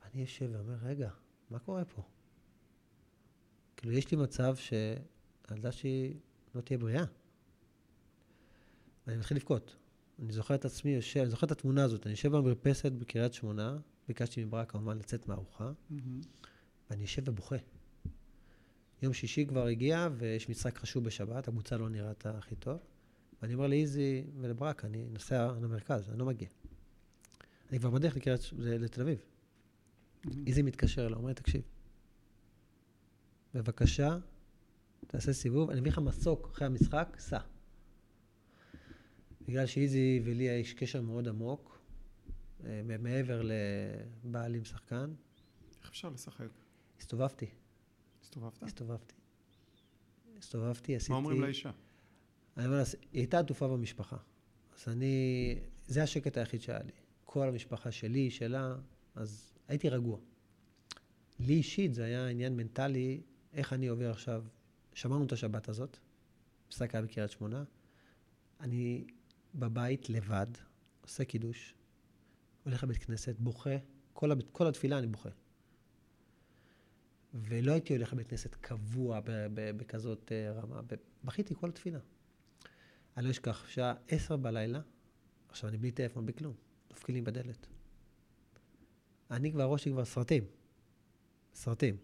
[0.01, 1.09] ואני יושב ואומר, רגע,
[1.49, 2.01] מה קורה פה?
[3.77, 6.19] כאילו, יש לי מצב שהילדה שלי
[6.55, 7.03] לא תהיה בריאה.
[9.07, 9.75] ואני מתחיל לבכות.
[10.19, 13.77] אני זוכר את עצמי יושב, אני זוכר את התמונה הזאת, אני יושב במרפסת בקריית שמונה,
[14.07, 15.95] ביקשתי מברק כמובן לצאת מהארוחה, mm-hmm.
[16.89, 17.55] ואני יושב ובוכה.
[19.01, 22.79] יום שישי כבר הגיע, ויש משחק חשוב בשבת, הקבוצה לא נראית הכי טוב.
[23.41, 26.47] ואני אומר לאיזי ולברק, אני נוסע למרכז, אני לא מגיע.
[27.69, 29.17] אני כבר בדרך לקריית, לתל אביב.
[29.17, 30.29] Mm-hmm.
[30.47, 31.61] איזי מתקשר אליו, אומר, תקשיב,
[33.53, 34.17] בבקשה,
[35.07, 37.39] תעשה סיבוב, אני מביא לך מסוק אחרי המשחק, סע.
[39.47, 41.79] בגלל שאיזי ולי יש קשר מאוד עמוק,
[42.65, 45.13] אה, מעבר לבעל עם שחקן.
[45.81, 46.47] איך אפשר לשחק?
[46.99, 47.45] הסתובבתי.
[48.21, 48.63] הסתובבת?
[48.63, 49.13] הסתובבתי.
[50.37, 51.11] הסתובבתי, עשיתי...
[51.11, 51.71] מה אומרים לאישה?
[52.57, 54.17] אני אומר היא הייתה עטופה במשפחה.
[54.75, 55.55] אז אני,
[55.87, 56.91] זה השקט היחיד שהיה לי.
[57.25, 58.75] כל המשפחה שלי, שלה,
[59.15, 60.19] אז הייתי רגוע.
[61.39, 63.21] לי אישית זה היה עניין מנטלי,
[63.53, 64.43] איך אני עובר עכשיו,
[64.93, 65.97] שמרנו את השבת הזאת,
[66.69, 67.63] משחק היה בקריית שמונה,
[68.59, 69.05] אני
[69.55, 70.47] בבית לבד,
[71.01, 71.75] עושה קידוש,
[72.63, 73.77] הולך לבית כנסת, בוכה,
[74.13, 75.29] כל, הבית, כל התפילה אני בוכה.
[77.33, 79.19] ולא הייתי הולך לבית כנסת קבוע
[79.53, 80.81] בכזאת אה, רמה,
[81.23, 81.99] בכיתי כל התפילה.
[83.17, 84.81] אני לא אשכח, שעה עשר בלילה,
[85.49, 86.53] עכשיו אני בלי טלפון, בלי כלום,
[86.89, 87.67] דופקים לי בדלת.
[89.31, 90.43] אני כבר, ראש שלי כבר סרטים.
[91.53, 91.97] סרטים.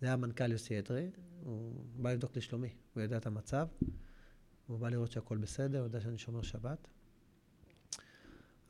[0.00, 1.10] זה היה המנכ"ל יוסי אדרי,
[1.42, 3.68] הוא בא לבדוק לשלומי, הוא יודע את המצב,
[4.68, 6.88] הוא בא לראות שהכל בסדר, הוא יודע שאני שומר שבת.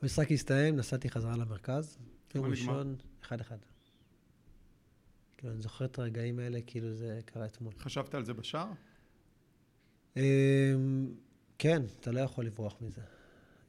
[0.01, 1.97] המשחק הסתיים, נסעתי חזרה למרכז,
[2.35, 3.57] יום ראשון, אחד-אחד.
[5.37, 7.73] כאילו, אני זוכר את הרגעים האלה, כאילו זה קרה אתמול.
[7.77, 8.71] חשבת על זה בשער?
[10.17, 10.21] אמ,
[11.57, 13.01] כן, אתה לא יכול לברוח מזה.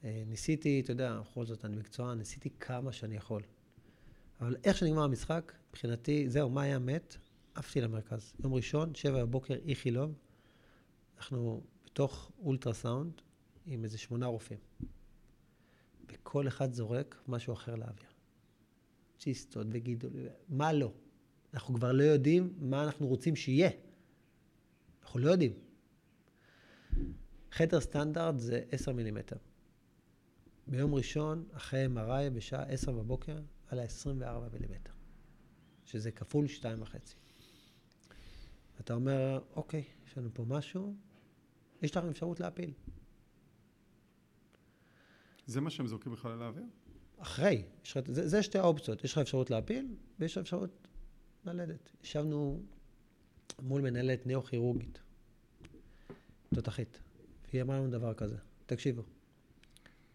[0.04, 3.42] אה, ניסיתי, אתה יודע, בכל זאת אני מקצוען, ניסיתי כמה שאני יכול.
[4.40, 7.16] אבל איך שנגמר המשחק, מבחינתי, זהו, מה היה מת?
[7.54, 8.32] עפתי למרכז.
[8.44, 10.14] יום ראשון, שבע בבוקר, איכילוב,
[11.18, 11.62] אנחנו
[11.92, 13.12] בתוך אולטרסאונד
[13.66, 14.58] עם איזה שמונה רופאים.
[16.08, 18.10] וכל אחד זורק משהו אחר לאוויר.
[19.18, 20.12] צ'יסטות וגידול,
[20.48, 20.92] מה לא?
[21.54, 23.70] אנחנו כבר לא יודעים מה אנחנו רוצים שיהיה.
[25.02, 25.52] אנחנו לא יודעים.
[27.52, 29.36] חדר סטנדרט זה 10 מילימטר.
[30.66, 34.92] ביום ראשון, אחרי MRI, בשעה 10 בבוקר, על ה-24 מילימטר,
[35.84, 36.96] שזה כפול 2.5.
[38.80, 40.96] אתה אומר, אוקיי, יש לנו פה משהו,
[41.82, 42.72] יש לכם אפשרות להפיל.
[45.46, 46.64] זה מה שהם זורקים בכלל לאוויר?
[47.18, 50.88] אחרי, יש, זה, זה שתי האופציות, יש לך אפשרות להפיל ויש לך אפשרות
[51.44, 51.90] ללדת.
[52.02, 52.62] ישבנו
[53.62, 55.00] מול מנהלת ניאו-כירורגית,
[56.54, 57.00] תותחית,
[57.48, 59.02] והיא אמרה לנו דבר כזה, תקשיבו,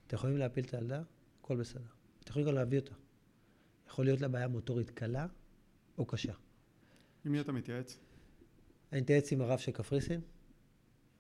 [0.08, 1.04] אתם יכולים להפיל את הילדה,
[1.40, 1.88] הכל בסדר.
[2.20, 2.94] אתם יכולים גם להביא אותה.
[3.88, 5.28] יכול להיות לה בעיה מוטורית קלה
[5.98, 6.34] או קשה.
[7.26, 8.00] עם מי אתה מתייעץ?
[8.92, 10.22] אני מתייעץ עם הרב של קפריסין,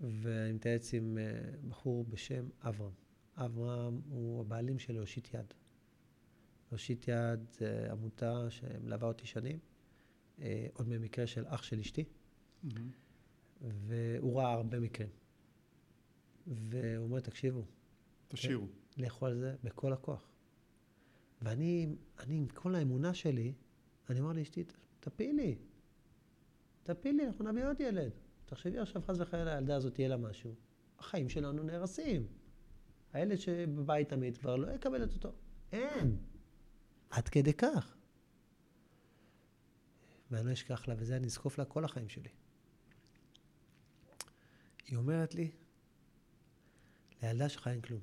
[0.01, 2.93] ואני מתייעץ עם אה, בחור בשם אברהם.
[3.35, 5.53] אברהם הוא הבעלים של להושיט יד.
[6.71, 9.59] להושיט יד זה עמותה שמלווה אותי שנים,
[10.41, 12.67] אה, עוד ממקרה של אח של אשתי, mm-hmm.
[13.61, 15.09] והוא ראה הרבה מקרים.
[16.47, 17.65] והוא אומר, תקשיבו,
[18.27, 18.67] תשאירו.
[18.97, 20.29] לכו על זה בכל הכוח.
[21.41, 23.53] ואני, אני עם כל האמונה שלי,
[24.09, 24.63] אני אומר לאשתי,
[24.99, 25.57] תפילי,
[26.83, 28.11] תפילי, אנחנו נביא עוד ילד.
[28.45, 30.55] תחשבי עכשיו, חס וחלילה, הילדה הזאת יהיה לה משהו.
[30.99, 32.27] החיים שלנו נהרסים.
[33.13, 35.31] הילד שבבית תמיד כבר לא יקבל את אותו.
[35.71, 36.17] אין.
[37.09, 37.95] עד כדי כך.
[40.31, 42.29] ואני לא אשכח לה, וזה אני אזקוף לה כל החיים שלי.
[44.87, 45.51] היא אומרת לי,
[47.23, 48.01] לילדה שלך אין כלום.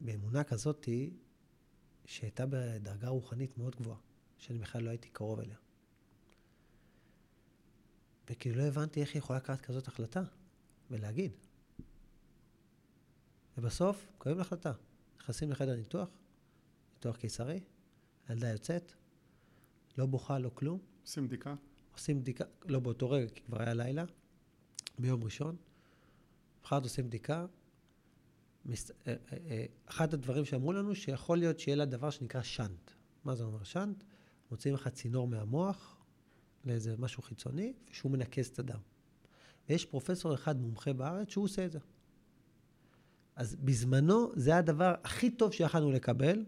[0.00, 1.16] באמונה כזאתי,
[2.04, 3.98] שהייתה בדרגה רוחנית מאוד גבוהה,
[4.38, 5.56] שאני בכלל לא הייתי קרוב אליה.
[8.30, 10.22] וכאילו לא הבנתי איך היא יכולה לקחת כזאת החלטה
[10.90, 11.32] ולהגיד.
[13.58, 14.72] ובסוף, קוראים להחלטה.
[15.18, 16.08] נכנסים לחדר ניתוח,
[16.94, 17.60] ניתוח קיסרי,
[18.28, 18.92] הילדה יוצאת,
[19.98, 20.78] לא בוכה, לא כלום.
[21.02, 21.54] עושים בדיקה?
[21.92, 24.04] עושים בדיקה, לא באותו רגע, כי כבר היה לילה,
[24.98, 25.56] ביום ראשון.
[26.64, 27.46] אחת עושים בדיקה.
[28.64, 28.90] מס...
[28.90, 32.90] אה, אה, אה, אחד הדברים שאמרו לנו, שיכול להיות שיהיה לה דבר שנקרא שאנט.
[33.24, 34.04] מה זה אומר שאנט?
[34.50, 35.95] מוציאים לך צינור מהמוח
[36.66, 38.78] לאיזה משהו חיצוני, שהוא מנקז את הדם.
[39.68, 41.78] ויש פרופסור אחד מומחה בארץ שהוא עושה את זה.
[43.36, 46.44] אז בזמנו זה הדבר הכי טוב שיכלנו לקבל,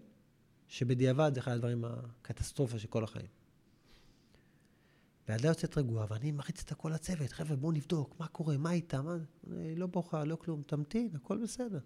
[0.68, 3.28] שבדיעבד זה אחד הדברים הקטסטרופה של כל החיים.
[5.28, 9.02] והילדה יוצאת רגועה, ואני מריץ את כל הצוות, חבר'ה, בואו נבדוק, מה קורה, מה איתה,
[9.02, 9.16] מה...
[9.50, 11.78] היא לא בוכה, לא כלום, תמתין, הכל בסדר.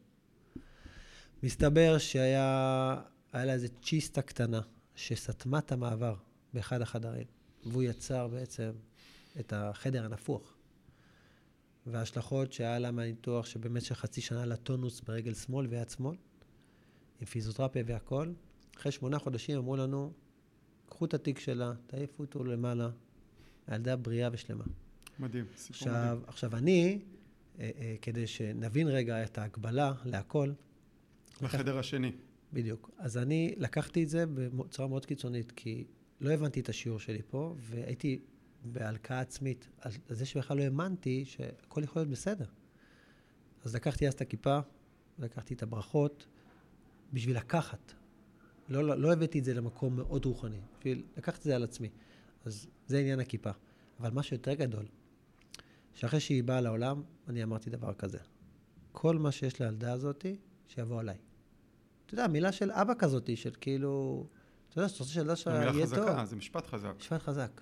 [1.43, 3.03] מסתבר שהיה
[3.35, 4.61] לה איזו צ'יסטה קטנה,
[4.95, 6.15] שסתמה את המעבר
[6.53, 7.27] באחד החדרים,
[7.67, 8.71] והוא יצר בעצם
[9.41, 10.55] את החדר הנפוח.
[11.87, 16.17] וההשלכות שהיה לה מהניתוח שבמשך חצי שנה לטונוס ברגל שמאל ויד שמאל,
[17.21, 18.33] עם פיזיותרפיה והכל.
[18.77, 20.13] אחרי שמונה חודשים אמרו לנו,
[20.87, 22.91] קחו את התיק שלה, תעיפו אותו למעלה,
[23.67, 24.65] הילדה בריאה ושלמה.
[25.19, 26.25] מדהים, סיפור עכשיו, מדהים.
[26.27, 26.99] עכשיו אני,
[27.59, 30.53] אה, אה, כדי שנבין רגע את ההקבלה להכל...
[31.43, 31.81] לחדר לקח...
[31.81, 32.13] השני.
[32.53, 32.91] בדיוק.
[32.99, 35.85] אז אני לקחתי את זה בצורה מאוד קיצונית, כי
[36.23, 38.21] לא הבנתי את השיעור שלי פה, והייתי
[38.65, 42.45] בהלקאה עצמית, על זה שבכלל לא האמנתי שהכל יכול להיות בסדר.
[43.65, 44.59] אז לקחתי אז את הכיפה,
[45.19, 46.27] לקחתי את הברכות,
[47.13, 47.93] בשביל לקחת.
[48.69, 51.89] לא, לא, לא הבאתי את זה למקום מאוד רוחני, בשביל לקחת את זה על עצמי.
[52.45, 53.51] אז זה עניין הכיפה.
[54.01, 54.87] אבל משהו יותר גדול,
[55.95, 58.19] שאחרי שהיא באה לעולם, אני אמרתי דבר כזה.
[58.93, 61.17] כל מה שיש לילדה הזאתי, שיבוא עליי.
[62.07, 64.27] אתה יודע, מילה של אבא כזאתי, של כאילו...
[64.73, 65.99] אתה יודע, שאתה רוצה שהילדה שלך יהיה מילה טוב.
[65.99, 66.93] חזקה, זה משפט חזק.
[66.99, 67.61] משפט חזק.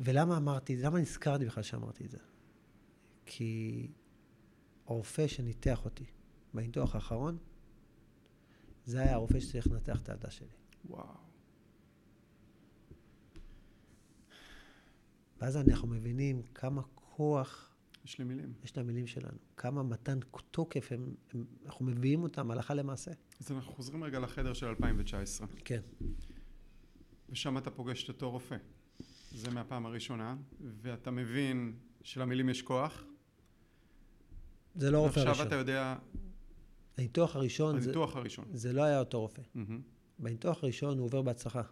[0.00, 2.18] ולמה אמרתי, למה נזכרתי בכלל שאמרתי את זה?
[3.26, 3.88] כי
[4.86, 6.04] הרופא שניתח אותי
[6.54, 7.38] בניתוח האחרון,
[8.84, 10.54] זה היה הרופא שצריך לנתח את הילדה שלי.
[10.84, 11.14] וואו.
[15.40, 17.71] ואז אנחנו מבינים כמה כוח
[18.04, 18.52] יש לי מילים.
[18.64, 20.18] יש למילים שלנו, כמה מתן
[20.50, 23.10] תוקף הם, הם, אנחנו מביאים אותם הלכה למעשה.
[23.40, 25.80] אז אנחנו חוזרים רגע לחדר של 2019, כן.
[27.28, 28.56] ושם אתה פוגש את אותו רופא.
[29.34, 33.04] זה מהפעם הראשונה, ואתה מבין שלמילים יש כוח.
[34.74, 35.46] זה לא רופא ועכשיו ראשון.
[35.46, 35.96] אתה יודע,
[36.98, 38.44] הניתוח הראשון, זה, הניתוח הראשון.
[38.52, 39.42] זה לא היה אותו רופא.
[39.54, 39.80] מהמם.
[40.18, 41.62] בניתוח הראשון הוא עובר בהצלחה.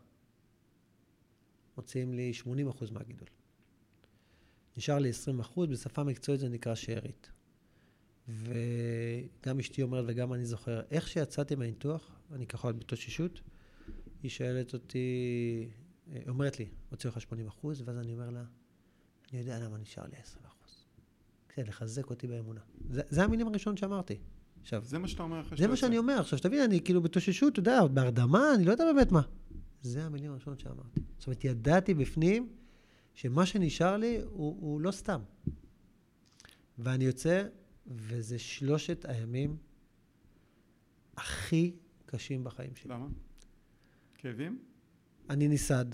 [1.77, 3.29] מוציאים לי 80% מהגידול.
[4.77, 5.11] נשאר לי
[5.57, 7.31] 20%, בשפה מקצועית זה נקרא שארית.
[8.29, 13.41] וגם אשתי אומרת וגם אני זוכר, איך שיצאתי מהניתוח, אני ככה בהתאוששות,
[14.23, 15.69] היא שואלת אותי,
[16.29, 17.19] אומרת לי, הוציאו לך
[17.63, 18.45] 80%, ואז אני אומר לה,
[19.33, 20.51] אני יודע למה נשאר לי 20%.
[21.49, 22.61] כדי לחזק אותי באמונה.
[22.91, 24.19] זה, זה המילים הראשונות שאמרתי.
[24.63, 26.21] עכשיו, זה מה שאתה אומר אחרי זה מה שאני אומר.
[26.21, 29.21] עכשיו, שתבין, אני כאילו בהתאוששות, אתה יודע, בהרדמה, אני לא יודע באמת מה.
[29.83, 31.01] זה המילים הראשונות שאמרתי.
[31.19, 32.49] זאת אומרת, ידעתי בפנים
[33.15, 35.21] שמה שנשאר לי הוא, הוא לא סתם.
[36.79, 37.47] ואני יוצא,
[37.87, 39.57] וזה שלושת הימים
[41.17, 42.93] הכי קשים בחיים שלי.
[42.93, 43.07] למה?
[44.15, 44.63] כאבים?
[45.31, 45.85] אני ניסד,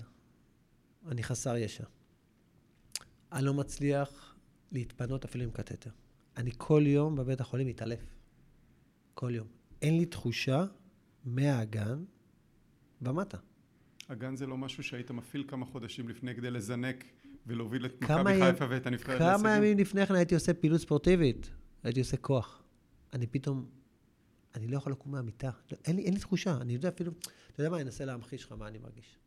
[1.06, 1.84] אני חסר ישע.
[3.32, 4.36] אני לא מצליח
[4.72, 5.90] להתפנות אפילו עם קטטר.
[6.36, 8.16] אני כל יום בבית החולים מתעלף.
[9.14, 9.48] כל יום.
[9.82, 10.64] אין לי תחושה
[11.24, 12.04] מהגן
[13.02, 13.38] ומטה.
[14.08, 17.04] הגן זה לא משהו שהיית מפעיל כמה חודשים לפני כדי לזנק
[17.46, 19.54] ולהוביל את כמה מכבי חיפה ואת הנבחרת כמה להישגים?
[19.56, 21.50] ימים לפני כן הייתי עושה פעילות ספורטיבית,
[21.82, 22.62] הייתי עושה כוח.
[23.12, 23.66] אני פתאום,
[24.54, 25.50] אני לא יכול לקום מהמיטה.
[25.72, 27.12] לא, אין, לי, אין לי תחושה, אני יודע אפילו,
[27.52, 29.18] אתה יודע מה, אני אנסה להמחיש לך מה אני מרגיש.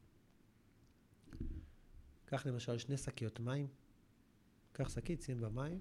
[2.26, 3.68] קח למשל שני שקיות מים,
[4.72, 5.80] קח שקית, שים במים,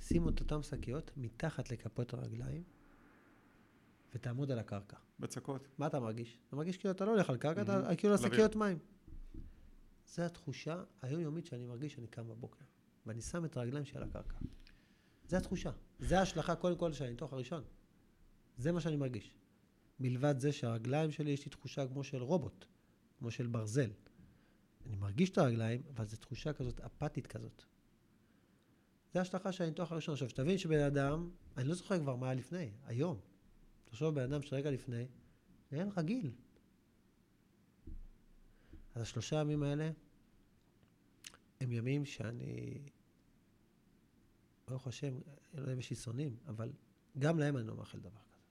[0.00, 2.62] שים את אותן שקיות מתחת לכפות הרגליים,
[4.16, 4.96] ותעמוד על הקרקע.
[5.20, 5.68] בצקות.
[5.78, 6.38] מה אתה מרגיש?
[6.48, 7.96] אתה מרגיש כאילו אתה לא הולך על קרקע, אתה מהמם.
[7.96, 8.78] כאילו על שקיות מים.
[10.06, 12.64] זו התחושה היומיומית שאני מרגיש שאני קם בבוקר,
[13.06, 14.36] ואני שם את הרגליים שלי על הקרקע.
[15.28, 15.70] זו התחושה.
[15.98, 17.62] זו ההשלכה קודם כל של הניתוח הראשון.
[18.58, 19.34] זה מה שאני מרגיש.
[20.00, 22.64] מלבד זה שהרגליים שלי, יש לי תחושה כמו של רובוט,
[23.18, 23.90] כמו של ברזל.
[24.86, 27.62] אני מרגיש את הרגליים, אבל זו תחושה כזאת אפתית כזאת.
[29.12, 30.12] זו ההשלכה של הניתוח הראשון.
[30.12, 33.20] עכשיו, שתבין שבן אדם, אני לא זוכר כבר מה היה לפני, היום.
[33.96, 35.06] תחשוב בן אדם שרגע לפני,
[35.72, 36.30] נראה רגיל.
[38.94, 39.90] אז השלושה ימים האלה
[41.60, 42.78] הם ימים שאני,
[44.68, 45.22] ברוך השם, אני
[45.54, 46.72] לא יודע אם יש לי שונאים, אבל
[47.18, 48.42] גם להם אני לא מאחל דבר כזה.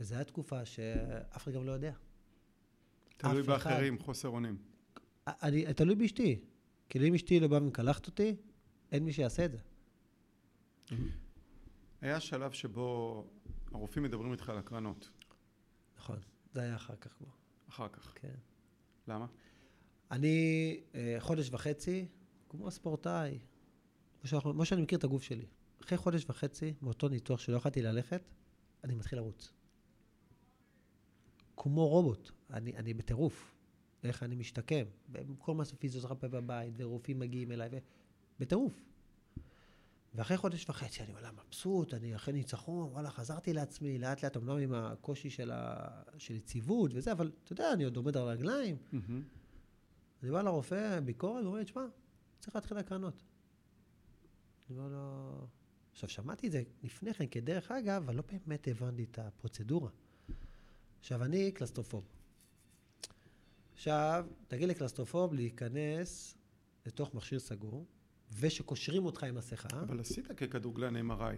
[0.00, 1.92] וזו הייתה תקופה שאף אחד גם לא יודע.
[3.16, 3.52] תלוי אף אחד.
[3.52, 4.56] באחרים, חוסר אונים.
[5.26, 6.40] אני, תלוי באשתי.
[6.88, 8.36] כאילו אם אשתי לא באה ומקלחת אותי,
[8.92, 9.58] אין מי שיעשה את זה.
[12.00, 13.24] היה שלב שבו
[13.74, 15.10] הרופאים מדברים איתך על הקרנות,
[15.98, 16.18] נכון,
[16.52, 17.28] זה היה אחר כך כבר,
[17.68, 18.12] אחר כך.
[18.14, 18.34] כן.
[19.08, 19.26] למה?
[20.10, 22.06] אני אה, חודש וחצי,
[22.48, 23.38] כמו ספורטאי,
[24.42, 25.46] כמו שאני מכיר את הגוף שלי.
[25.82, 28.22] אחרי חודש וחצי, מאותו ניתוח שלא יכולתי ללכת,
[28.84, 29.52] אני מתחיל לרוץ.
[31.56, 33.54] כמו רובוט, אני, אני בטירוף.
[34.04, 34.84] איך אני משתקם.
[35.38, 37.78] כל מה פיזיותרפיה בבית, ורופאים מגיעים אליי, ו...
[38.40, 38.72] בטירוף.
[40.14, 44.58] ואחרי חודש וחצי אני וואלה מבסוט, אני אחרי ניצחון, וואלה, חזרתי לעצמי, לאט לאט, אמנם
[44.58, 45.88] עם הקושי של, ה...
[46.18, 48.76] של יציבות וזה, אבל אתה יודע, אני עוד עומד על הרגליים.
[50.22, 51.82] אני בא לרופא, ביקורת, הוא אומר לי, תשמע,
[52.40, 53.22] צריך להתחיל הקרנות.
[54.70, 55.46] אני אומר לו...
[55.92, 59.90] עכשיו, שמעתי את זה לפני כן, כדרך אגב, אבל לא באמת הבנתי את הפרוצדורה.
[61.00, 62.04] עכשיו, אני קלסטרופוב.
[63.74, 66.34] עכשיו, תגיד לקלסטרופוב להיכנס
[66.86, 67.86] לתוך מכשיר סגור,
[68.40, 69.68] ושקושרים אותך עם מסכה.
[69.82, 71.36] אבל עשית ככדורגלן MRI.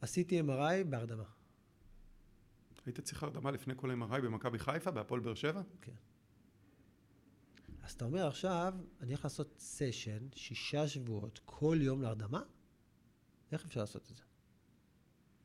[0.00, 1.24] עשיתי MRI בהרדמה.
[2.86, 5.62] היית צריך הרדמה לפני כל MRI במכבי חיפה, בהפועל באר שבע?
[5.80, 5.92] כן.
[7.82, 12.42] אז אתה אומר עכשיו, אני הולך לעשות סשן, שישה שבועות, כל יום להרדמה?
[13.52, 14.22] איך אפשר לעשות את זה?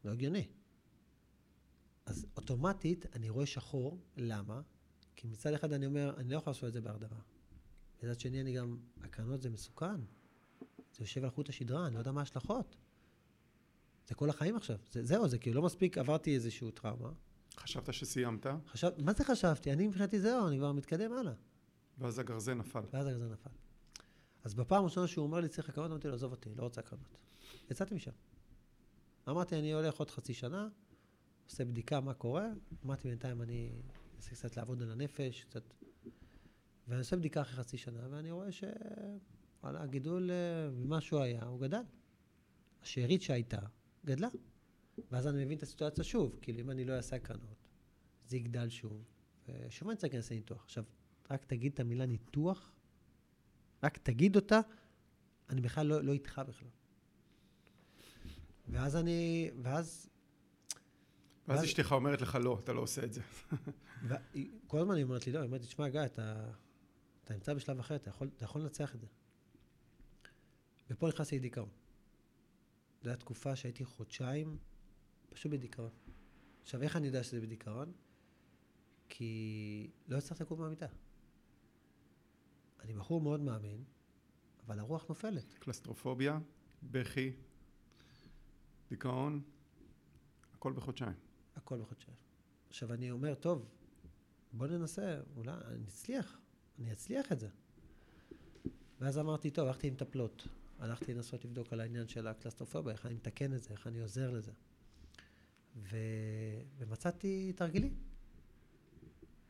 [0.05, 0.47] לא הגיוני.
[2.05, 4.61] אז אוטומטית אני רואה שחור, למה?
[5.15, 7.19] כי מצד אחד אני אומר, אני לא יכול לעשות את זה בהרדמה.
[8.03, 10.01] מצד שני אני גם, הקרנות זה מסוכן.
[10.93, 12.75] זה יושב על חוט השדרה, אני לא יודע מה ההשלכות.
[14.07, 14.77] זה כל החיים עכשיו.
[14.91, 17.11] זה, זהו, זה כאילו לא מספיק, עברתי איזושהי טראומה.
[17.57, 19.73] חשבת שסיימת, חשב, מה זה חשבתי?
[19.73, 21.33] אני מבחינתי זהו, אני כבר מתקדם הלאה.
[21.97, 22.81] ואז הגרזן נפל.
[22.93, 23.49] ואז הגזר נפל.
[24.43, 27.17] אז בפעם הראשונה שהוא אומר לי, צריך הקרנות, אמרתי לו, עזוב אותי, לא רוצה הקרנות.
[27.71, 28.11] יצאתי משם.
[29.29, 30.67] אמרתי, אני הולך עוד חצי שנה,
[31.45, 32.47] עושה בדיקה מה קורה,
[32.85, 33.71] אמרתי, בינתיים אני
[34.15, 35.63] אנסה קצת לעבוד על הנפש, קצת...
[36.87, 41.59] ואני עושה בדיקה אחרי חצי שנה, ואני רואה שוואלה, הגידול אה, ממה שהוא היה, הוא
[41.61, 41.81] גדל.
[42.81, 43.59] השארית שהייתה,
[44.05, 44.27] גדלה.
[45.11, 47.67] ואז אני מבין את הסיטואציה שוב, כאילו אם אני לא אעשה הקרנות,
[48.25, 49.03] זה יגדל שוב,
[49.47, 50.63] ושוב אני צריך להיכנס לניתוח.
[50.63, 50.83] עכשיו,
[51.31, 52.71] רק תגיד את המילה ניתוח,
[53.83, 54.59] רק תגיד אותה,
[55.49, 56.69] אני בכלל לא, לא איתך בכלל.
[58.67, 60.09] ואז אני, ואז...
[61.47, 63.21] ואז אשתך אומרת לך, לא, אתה לא עושה את זה.
[64.67, 66.51] כל הזמן היא אומרת לי, לא, היא אומרת לי, תשמע, גיא, אתה,
[67.23, 69.07] אתה נמצא בשלב אחר, אתה יכול, אתה יכול לנצח את זה.
[70.89, 71.69] ופה נכנסתי לדיכאון.
[73.03, 74.57] זו הייתה תקופה שהייתי חודשיים
[75.29, 75.89] פשוט בדיכאון.
[76.61, 77.93] עכשיו, איך אני יודע שזה בדיכאון?
[79.09, 80.87] כי לא הצלחתי לקום מהמיטה.
[82.79, 83.83] אני בחור מאוד מאמין,
[84.65, 85.53] אבל הרוח נופלת.
[85.53, 86.39] קלסטרופוביה,
[86.83, 87.33] בכי,
[88.89, 89.41] דיכאון,
[90.53, 91.15] הכל בחודשיים.
[91.55, 92.17] הכל בחודשיים.
[92.67, 93.65] עכשיו, אני אומר, טוב,
[94.53, 96.41] בוא ננסה, אולי אני אצליח,
[96.79, 97.47] אני אצליח את זה.
[98.99, 100.47] ואז אמרתי, טוב, הלכתי עם מטפלות.
[100.79, 104.31] הלכתי לנסות לבדוק על העניין של הקלסטרופוביה, איך אני מתקן את זה, איך אני עוזר
[104.31, 104.51] לזה.
[105.75, 105.97] ו...
[106.77, 107.95] ומצאתי תרגילים.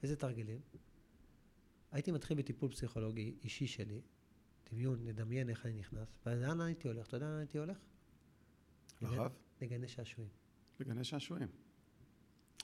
[0.04, 0.62] איזה תרגילים?
[1.92, 4.02] הייתי מתחיל בטיפול פסיכולוגי אישי שלי,
[4.72, 7.08] דמיון, נדמיין איך אני נכנס, ולאן הייתי הולך?
[7.08, 7.78] אתה יודע לאן הייתי הולך?
[9.02, 9.32] לרב?
[9.62, 10.30] לגני שעשועים.
[10.80, 11.48] לגני שעשועים.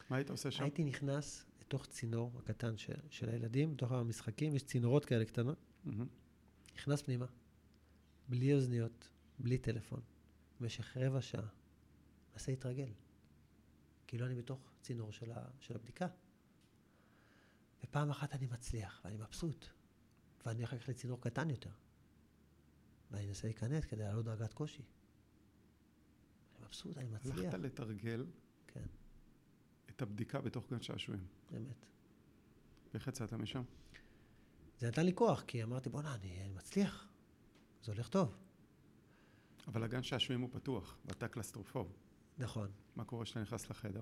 [0.09, 0.63] מה היית עושה שם?
[0.63, 5.57] הייתי נכנס לתוך צינור הקטן של, של הילדים, בתוך המשחקים, יש צינורות כאלה קטנות.
[5.85, 5.89] Mm-hmm.
[6.75, 7.25] נכנס פנימה,
[8.29, 10.01] בלי אוזניות, בלי טלפון,
[10.59, 11.47] במשך רבע שעה,
[12.33, 12.89] מנסה להתרגל.
[14.07, 16.07] כאילו אני בתוך צינור של, ה, של הבדיקה.
[17.83, 19.65] ופעם אחת אני מצליח, ואני מבסוט,
[20.45, 21.71] ואני אחר כך לצינור קטן יותר.
[23.11, 24.83] ואני אנסה להיכנס כדי לעלות דרגת קושי.
[26.57, 27.37] אני מבסוט, אני מצליח.
[27.37, 28.25] הלכת לתרגל
[28.67, 28.85] כן.
[29.99, 31.23] את הבדיקה בתוך גן שעשועים.
[31.57, 31.85] אמת.
[32.93, 33.63] ואיך יצאת משם?
[34.79, 37.07] זה נתן לי כוח, כי אמרתי, בוא'נה, אני, אני מצליח.
[37.83, 38.35] זה הולך טוב.
[39.67, 41.93] אבל הגן שעשועים הוא פתוח, ואתה קלסטרופוב.
[42.37, 42.71] נכון.
[42.95, 44.01] מה קורה כשאתה נכנס לחדר?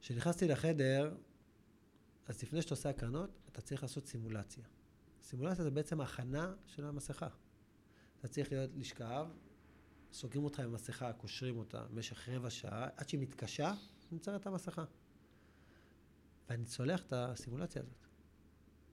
[0.00, 1.16] כשנכנסתי לחדר,
[2.26, 4.64] אז לפני שאתה עושה הקרנות, אתה צריך לעשות סימולציה.
[5.22, 7.28] סימולציה זה בעצם הכנה של המסכה.
[8.20, 9.26] אתה צריך להיות, לשכב,
[10.12, 13.74] סוגרים אותך עם המסכה, קושרים אותה במשך רבע שעה, עד שהיא מתקשה,
[14.12, 14.84] נמצא את המסכה.
[16.48, 18.06] ואני צולח את הסימולציה הזאת.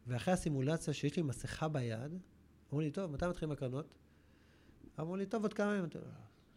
[0.07, 2.11] ואחרי הסימולציה, שיש לי מסכה ביד,
[2.69, 3.95] אמרו לי, טוב, מתי מתחילים הקרנות?
[4.99, 5.89] אמרו לי, טוב, עוד כמה ימים.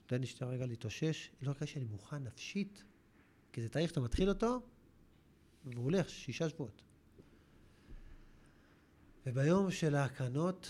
[0.06, 1.30] תן לי שתי רגע להתאושש.
[1.42, 2.84] לא רק שאני מוכן נפשית,
[3.52, 4.60] כי זה תאריך שאתה מתחיל אותו,
[5.64, 6.82] והוא הולך שישה שבועות.
[9.26, 10.68] וביום של ההקרנות,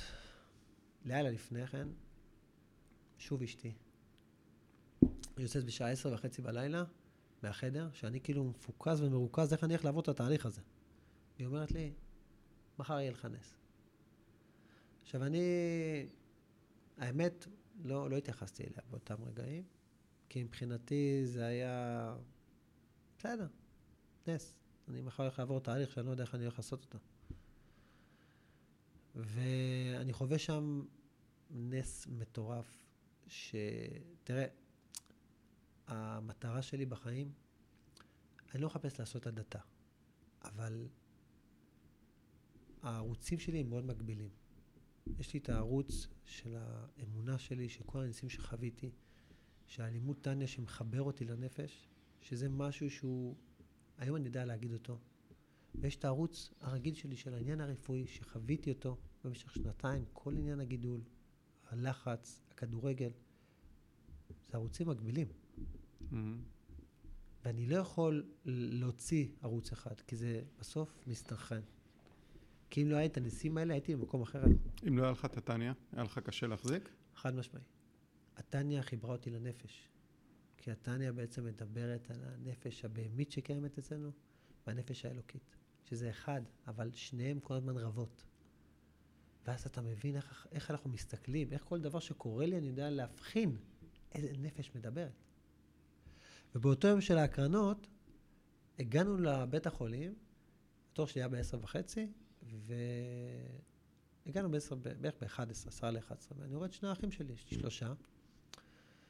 [1.05, 1.89] לילה לפני כן,
[3.19, 3.73] שוב אשתי.
[5.01, 6.85] היא יוצאת בשעה עשר וחצי בלילה
[7.43, 10.61] מהחדר, שאני כאילו מפוקס ומרוכז, איך אני הולך לעבור את התהליך הזה.
[11.39, 11.93] היא אומרת לי,
[12.79, 13.55] מחר יהיה לך נס.
[15.03, 15.43] עכשיו אני,
[16.99, 17.47] האמת,
[17.85, 19.65] לא, לא התייחסתי אליה באותם רגעים,
[20.29, 22.17] כי מבחינתי זה היה,
[23.19, 23.47] בסדר,
[24.27, 24.55] נס.
[24.89, 26.99] אני מחר הולך לעבור תהליך שאני לא יודע איך אני הולך לעשות אותו.
[29.15, 30.83] ואני חווה שם
[31.51, 32.79] נס מטורף,
[33.27, 34.47] שתראה,
[35.93, 37.33] המטרה שלי בחיים,
[38.55, 39.59] אני לא מחפש לעשות הדתה,
[40.45, 40.89] אבל
[42.83, 44.29] הערוצים שלי הם מאוד מגבילים.
[45.19, 48.91] יש לי את הערוץ של האמונה שלי, של כל הניסים שחוויתי,
[49.67, 51.89] שהלימוד טניה שמחבר אותי לנפש,
[52.21, 53.37] שזה משהו שהוא,
[53.99, 54.99] היום אני יודע להגיד אותו.
[55.75, 61.01] ויש את הערוץ הרגיל שלי של העניין הרפואי, שחוויתי אותו במשך שנתיים, כל עניין הגידול,
[61.69, 63.11] הלחץ, הכדורגל.
[64.49, 65.42] זה ערוצים מקבילים.
[66.11, 66.17] Mm-hmm.
[67.45, 71.61] ואני לא יכול להוציא ערוץ אחד, כי זה בסוף מסתנכרן.
[72.71, 74.43] כי אם לא היה את הניסים האלה, הייתי במקום אחר
[74.89, 76.91] אם לא היה לך את הטניה, היה לך קשה להחזיק?
[77.15, 77.63] חד משמעי.
[78.37, 79.89] הטניה חיברה אותי לנפש.
[80.57, 84.11] כי הטניה בעצם מדברת על הנפש הבהמית שקיימת אצלנו,
[84.67, 85.57] והנפש האלוקית.
[85.85, 88.25] שזה אחד, אבל שניהם כל הזמן רבות.
[89.47, 93.57] ואז אתה מבין איך, איך אנחנו מסתכלים, איך כל דבר שקורה לי, אני יודע להבחין
[94.13, 95.13] איזה נפש מדברת.
[96.55, 97.87] ובאותו יום של ההקרנות,
[98.79, 100.15] הגענו לבית החולים,
[100.93, 102.07] התור שלי היה בעשר וחצי,
[104.27, 107.93] והגענו בעשר, בערך ב-11, עשרה ל-11, ואני רואה את שני האחים שלי, שלושה.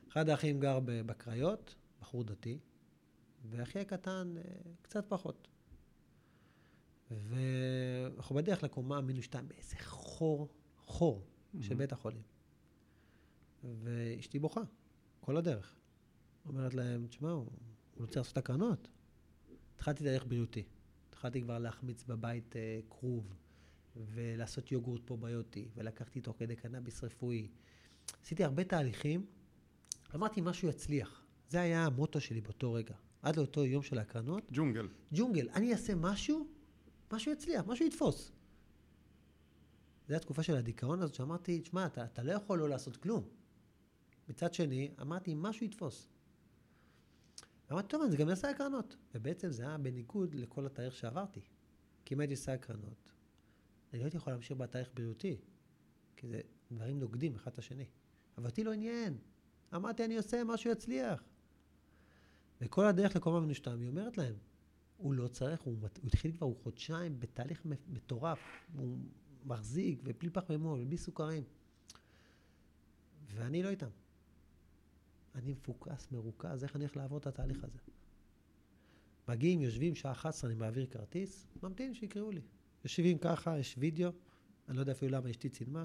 [0.08, 2.58] אחד האחים גר בקריות, בחור דתי,
[3.50, 4.42] ואחי הקטן אה,
[4.82, 5.48] קצת פחות.
[7.10, 11.26] ואנחנו בדרך לקומה מינוס שתיים, באיזה חור, חור.
[11.60, 12.22] של בית החולים.
[13.64, 14.60] ואשתי בוכה,
[15.20, 15.76] כל הדרך.
[16.46, 17.48] אומרת להם, תשמעו, הוא
[17.98, 18.88] רוצה לעשות הקרנות.
[19.74, 20.64] התחלתי דרך בריאותי.
[21.08, 23.34] התחלתי כבר להחמיץ בבית אה, כרוב,
[23.96, 27.48] ולעשות יוגורט פרוביוטי, ולקחתי תוך כדי קנאביס רפואי.
[28.22, 29.26] עשיתי הרבה תהליכים,
[30.14, 31.26] אמרתי, משהו יצליח.
[31.48, 32.94] זה היה המוטו שלי באותו רגע.
[33.22, 34.88] עד לאותו יום של ההקרנות, ג'ונגל.
[35.12, 36.46] ג'ונגל, אני אעשה משהו,
[37.12, 38.32] משהו יצליח, משהו יתפוס.
[40.08, 43.28] זו התקופה של הדיכאון הזאת, שאמרתי, תשמע, אתה, אתה לא יכול לא לעשות כלום.
[44.28, 46.08] מצד שני, אמרתי, משהו יתפוס.
[47.72, 48.96] אמרתי, טוב, אני גם אעשה הקרנות.
[49.14, 51.40] ובעצם זה היה בניגוד לכל התאריך שעברתי.
[52.04, 53.12] כי אם הייתי עושה הקרנות,
[53.92, 55.36] אני לא הייתי יכול להמשיך בתאריך בריאותי,
[56.16, 56.40] כי זה
[56.72, 57.86] דברים נוגדים אחד את השני.
[58.38, 59.18] אבל אותי לא עניין.
[59.74, 61.24] אמרתי, אני עושה, משהו יצליח.
[62.60, 64.34] וכל הדרך לקומה מנושתם, היא אומרת להם,
[64.96, 68.38] הוא לא צריך, הוא, הוא התחיל כבר, הוא חודשיים בתהליך מטורף,
[68.76, 68.98] הוא
[69.44, 71.44] מחזיק, ובלי פח ומול, ובלי סוכרים.
[73.34, 73.88] ואני לא איתם.
[75.34, 77.78] אני מפוקס, מרוכז, איך אני הולך לעבור את התהליך הזה.
[79.28, 82.40] מגיעים, יושבים, שעה 11, אני מעביר כרטיס, ממתין שיקראו לי.
[82.84, 84.10] יושבים ככה, יש וידאו,
[84.68, 85.84] אני לא יודע אפילו למה אשתי צילמה.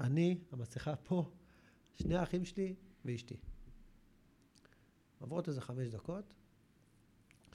[0.00, 1.30] אני, המסכה פה,
[1.94, 3.36] שני האחים שלי ואשתי.
[5.18, 6.34] עוברות איזה חמש דקות,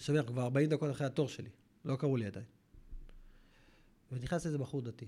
[0.09, 1.49] אנחנו כבר 40 דקות אחרי התור שלי,
[1.85, 2.45] לא קראו לי עדיין.
[4.11, 5.07] ונכנס איזה בחור דתי.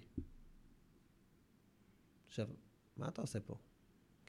[2.28, 2.48] עכשיו,
[2.98, 3.56] מה אתה עושה פה?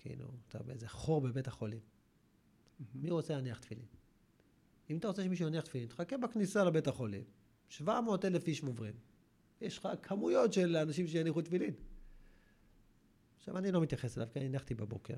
[0.02, 1.80] כאילו, אתה באיזה חור בבית החולים.
[2.94, 3.86] מי רוצה להניח תפילין?
[4.90, 7.24] אם אתה רוצה שמישהו יניח תפילין, תחכה בכניסה לבית החולים.
[7.68, 8.94] 700 אלף איש עוברים.
[9.60, 11.74] יש לך כמויות של אנשים שיניחו תפילין.
[13.38, 15.16] עכשיו, אני לא מתייחס אליו, כי אני הנחתי בבוקר.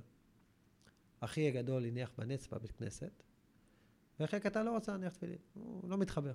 [1.20, 3.22] אחי הגדול הניח בנץ בבית כנסת,
[4.20, 6.35] ואחי הקטן לא רצה להניח תפילין, הוא לא מתחבר.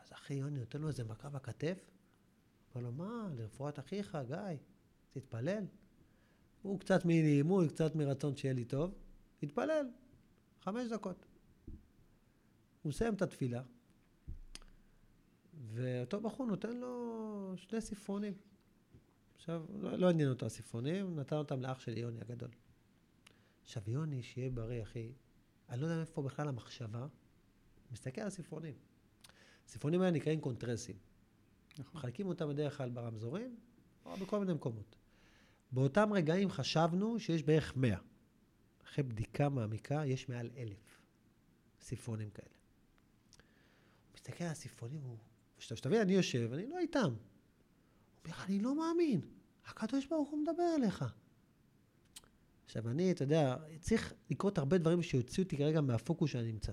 [0.00, 1.90] אז אחי יוני נותן לו איזה מכה בכתף,
[2.74, 4.56] אומר לו, מה, לרפואת אחיך, גיא,
[5.10, 5.64] תתפלל.
[6.62, 8.94] הוא קצת מאי-נעימות, קצת מרצון שיהיה לי טוב,
[9.42, 9.86] התפלל,
[10.60, 11.26] חמש דקות.
[12.82, 13.62] הוא מסיים את התפילה,
[15.72, 18.34] ואותו בחור נותן לו שני ספרונים.
[19.36, 22.50] עכשיו, לא, לא עניין אותו הספרונים, נתן אותם לאח שלי, יוני הגדול.
[23.62, 25.12] עכשיו, יוני, שיהיה בריא, אחי,
[25.68, 27.06] אני לא יודע איפה בכלל המחשבה,
[27.92, 28.74] מסתכל על הספרונים.
[29.66, 30.96] הספרונים האלה נקראים קונטרסים.
[31.78, 31.84] נכון.
[31.94, 33.56] מחלקים אותם בדרך כלל ברמזורים,
[34.04, 34.99] או בכל מיני מקומות.
[35.72, 37.98] באותם רגעים חשבנו שיש בערך 100.
[38.84, 41.00] אחרי בדיקה מעמיקה, יש מעל אלף
[41.80, 42.48] ספרונים כאלה.
[44.08, 45.16] הוא מסתכל על הספרונים, הוא...
[45.58, 47.00] שת- שתבין, אני יושב, אני לא איתם.
[47.04, 47.14] הוא
[48.24, 49.20] אומר, אני לא מאמין,
[49.66, 51.04] הקדוש ברוך הוא מדבר אליך.
[52.66, 56.72] עכשיו, אני, אתה יודע, צריך לקרות הרבה דברים שיוציאו אותי כרגע מהפוקוס שאני נמצא.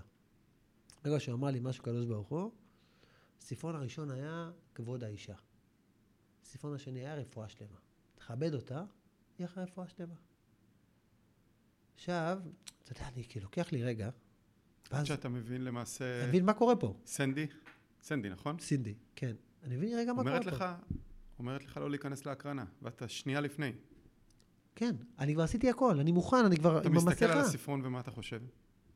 [1.04, 2.52] ברגע שהוא אמר לי משהו קדוש ברוך הוא,
[3.42, 5.36] הספרון הראשון היה כבוד האישה.
[6.44, 7.78] הספרון השני היה רפואה שלמה.
[8.28, 8.84] תכבד אותה,
[9.40, 10.16] יהיה לך רפואה שלמה.
[11.96, 12.40] עכשיו,
[12.84, 14.14] אתה יודע, אני כאילו, לוקח לי רגע, עד
[14.92, 16.20] ואז שאתה מבין למעשה...
[16.22, 17.00] אני מבין מה קורה פה.
[17.06, 17.48] סנדי?
[18.02, 18.60] סנדי, נכון?
[18.60, 19.36] סינדי, כן.
[19.64, 20.56] אני מבין רגע מה קורה אומרת פה.
[20.56, 20.66] לך,
[21.40, 23.72] אומרת לך לא להיכנס להקרנה, ואתה שנייה לפני.
[24.76, 27.50] כן, אני כבר עשיתי הכל, אני מוכן, אני כבר אתה עם מסתכל על המסכה.
[27.50, 28.42] הספרון ומה אתה חושב?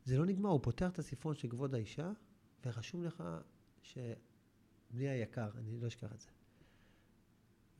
[0.05, 2.11] זה לא נגמר, הוא פותח את הספרון של כבוד האישה,
[2.65, 3.23] ורשום לך
[3.81, 6.27] שבני היקר, אני לא אשכח את זה.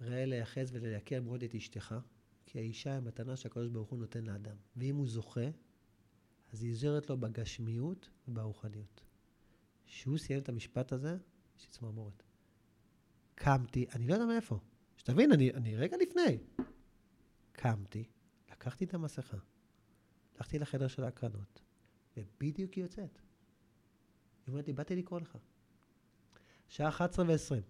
[0.02, 1.96] ראה לייחס וליקר מאוד את אשתך,
[2.46, 4.56] כי האישה היא המתנה שהקדוש ברוך הוא נותן לאדם.
[4.76, 5.50] ואם הוא זוכה,
[6.54, 9.02] אז היא עוזרת לו בגשמיות וברוחניות.
[9.86, 11.18] כשהוא סיים את המשפט הזה,
[11.58, 12.24] יש לי צמרמורת.
[13.36, 14.60] קמתי, אני לא יודע מאיפה.
[14.98, 16.38] שתבין, אני, אני רגע לפני.
[17.52, 18.04] קמתי,
[18.52, 19.38] לקחתי את המסכה,
[20.36, 21.62] הלכתי לחדר של ההקרנות,
[22.18, 23.20] ובדיוק היא יוצאת.
[24.46, 25.38] היא אומרת לי, באתי לקרוא לך.
[26.68, 27.62] שעה 11 ו-20.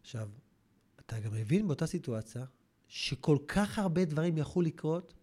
[0.00, 0.30] עכשיו,
[1.10, 2.44] אתה גם מבין באותה סיטואציה,
[2.88, 5.14] שכל כך הרבה דברים יכלו לקרות,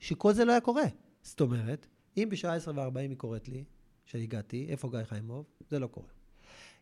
[0.00, 0.84] שכל זה לא היה קורה.
[1.22, 3.64] זאת אומרת, אם בשעה 10 ו-40 היא קוראת לי,
[4.04, 5.46] שהגעתי, איפה גיא חיימוב?
[5.68, 6.08] זה לא קורה.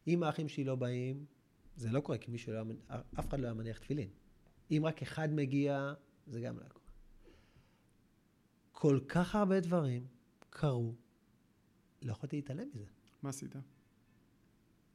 [0.06, 1.24] אם האחים שלי לא באים,
[1.76, 4.08] זה לא קורה, כי מישהו לא היה, אף אחד לא היה מניח תפילין.
[4.70, 5.92] אם רק אחד מגיע,
[6.26, 6.86] זה גם לא היה קורה.
[8.72, 10.06] כל כך הרבה דברים
[10.50, 10.94] קרו,
[12.02, 12.86] לא יכולתי להתעלם מזה.
[13.22, 13.54] מה עשית?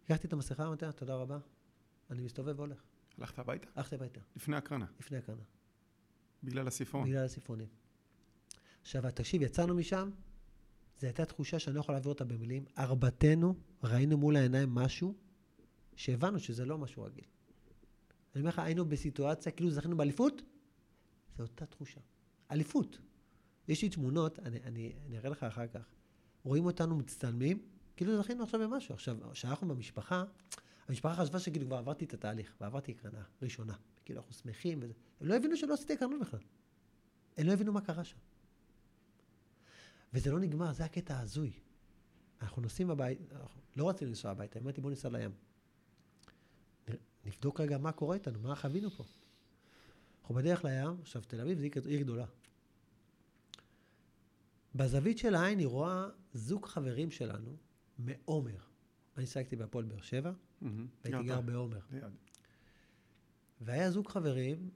[0.06, 1.38] לקחתי את המסכה, אמרתי לה, תודה רבה,
[2.10, 2.95] אני מסתובב והולך.
[3.18, 3.68] הלכת הביתה?
[3.76, 5.44] הלכתי הביתה, לפני הקרנה, לפני הקרנה,
[6.44, 7.08] בגלל הספרון.
[7.08, 7.68] בגלל הספרונים.
[8.82, 10.10] עכשיו, תקשיב, יצאנו משם,
[11.00, 12.66] זו הייתה תחושה שאני לא יכול להעביר אותה במילים.
[12.78, 15.16] ארבעתנו ראינו מול העיניים משהו
[15.96, 17.24] שהבנו שזה לא משהו רגיל.
[18.36, 20.42] אני אומר לך, היינו בסיטואציה, כאילו זכינו באליפות,
[21.38, 22.00] זו אותה תחושה.
[22.52, 22.98] אליפות.
[23.68, 25.86] יש לי תמונות, אני, אני, אני אראה לך אחר כך.
[26.44, 27.60] רואים אותנו מצטלמים,
[27.96, 28.94] כאילו זכינו עכשיו במשהו.
[28.94, 30.24] עכשיו, כשאנחנו במשפחה,
[30.88, 33.76] המשפחה חשבה שכאילו כבר עברתי את התהליך, ועברתי הקרנה ראשונה.
[34.06, 34.94] כאילו, אנחנו שמחים וזה.
[35.22, 36.40] הם לא הבינו שלא עשיתי הקרנות בכלל.
[37.38, 38.18] הם לא הבינו מה קרה שם.
[40.14, 41.54] וזה לא נגמר, זה הקטע ההזוי.
[42.42, 43.36] אנחנו נוסעים הביתה,
[43.76, 45.32] לא רצינו לנסוע הביתה, אמרתי בוא ניסע לים.
[47.26, 49.04] נבדוק רגע מה קורה איתנו, מה חווינו פה.
[50.22, 52.26] אנחנו בדרך לים, עכשיו תל אביב זה עיר גדולה.
[54.76, 57.58] בזווית של העין היא רואה זוג חברים שלנו
[58.00, 58.58] מעומר.
[59.18, 60.32] אני שיחקתי בהפועל באר שבע,
[60.62, 61.80] והייתי גר בעומר.
[63.62, 64.70] והיה זוג חברים,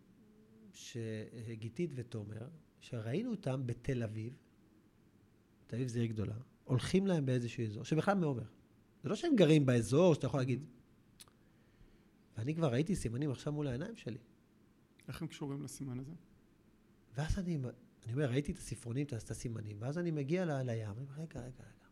[1.52, 2.48] גיתית ותומר,
[2.80, 4.34] שראינו אותם בתל אביב,
[5.68, 8.44] תל אביב זה עיר גדולה, הולכים להם באיזשהו אזור, שבכלל מעומר.
[9.04, 10.66] זה לא שהם גרים באזור שאתה יכול להגיד.
[12.38, 14.18] ואני כבר ראיתי סימנים עכשיו מול העיניים שלי.
[15.08, 16.14] איך הם קשורים לסימן הזה?
[17.16, 17.58] ואז אני,
[18.06, 21.64] אני אומר, ראיתי את הספרונים, את הסימנים, ואז אני מגיע לים, אני אומר, רגע, רגע,
[21.64, 21.88] רגע.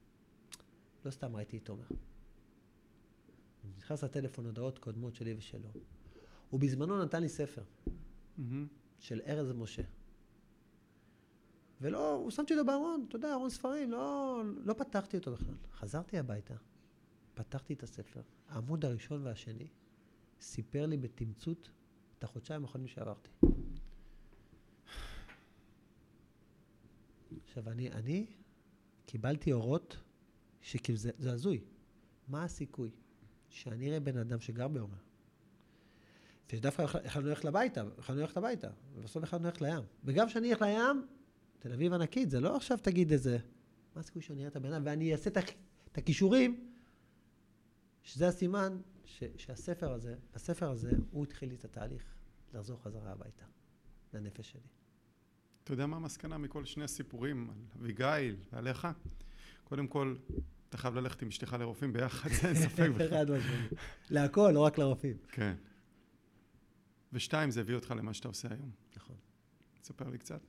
[1.06, 1.88] לא סתם ראיתי את תומר.
[3.78, 5.70] נכנס לטלפון הודעות קודמות שלי ושלו.
[6.50, 8.42] הוא בזמנו נתן לי ספר mm-hmm.
[9.00, 9.84] של ארז משה.
[11.82, 15.56] ולא, הוא שמתי אותו בארון, אתה יודע, ארון ספרים, לא, לא פתחתי אותו בכלל.
[15.74, 16.54] חזרתי הביתה,
[17.34, 19.68] פתחתי את הספר, העמוד הראשון והשני
[20.42, 21.70] סיפר לי בתמצות
[22.18, 23.30] את החודשיים האחרונים שעברתי.
[27.44, 28.26] עכשיו, אני, אני
[29.06, 29.98] קיבלתי אורות
[30.62, 31.62] שכאילו זה, זה הזוי.
[32.28, 32.92] מה הסיכוי
[33.50, 34.98] שאני אראה בן אדם שגר בעומר,
[36.54, 39.84] ודווקא יכולנו ללכת לביתה, יכולנו ללכת הביתה, ובסוף יכולנו ללכת לים.
[40.04, 41.08] וגם כשאני אלך לים,
[41.60, 43.38] תל אביב ענקית, זה לא עכשיו תגיד איזה,
[43.96, 45.30] מה הסיכוי שאני אראה את הבן אדם, ואני אעשה
[45.92, 46.72] את הכישורים,
[48.04, 52.04] שזה הסימן ש, שהספר הזה, הספר הזה, הוא התחיל לי את התהליך
[52.54, 53.46] לחזור חזרה הביתה,
[54.14, 54.62] לנפש שלי.
[55.64, 58.88] אתה יודע מה המסקנה מכל שני הסיפורים על אביגיל ועליך?
[59.64, 60.16] קודם כל,
[60.70, 63.26] אתה חייב ללכת עם אשתך לרופאים ביחד, אין ספק בכלל.
[64.10, 65.18] להכל, לא רק לרופאים.
[65.28, 65.56] כן.
[67.14, 68.72] ושתיים, זה הביא אותך למה שאתה עושה היום.
[68.96, 69.16] נכון.
[69.82, 70.42] תספר לי קצת.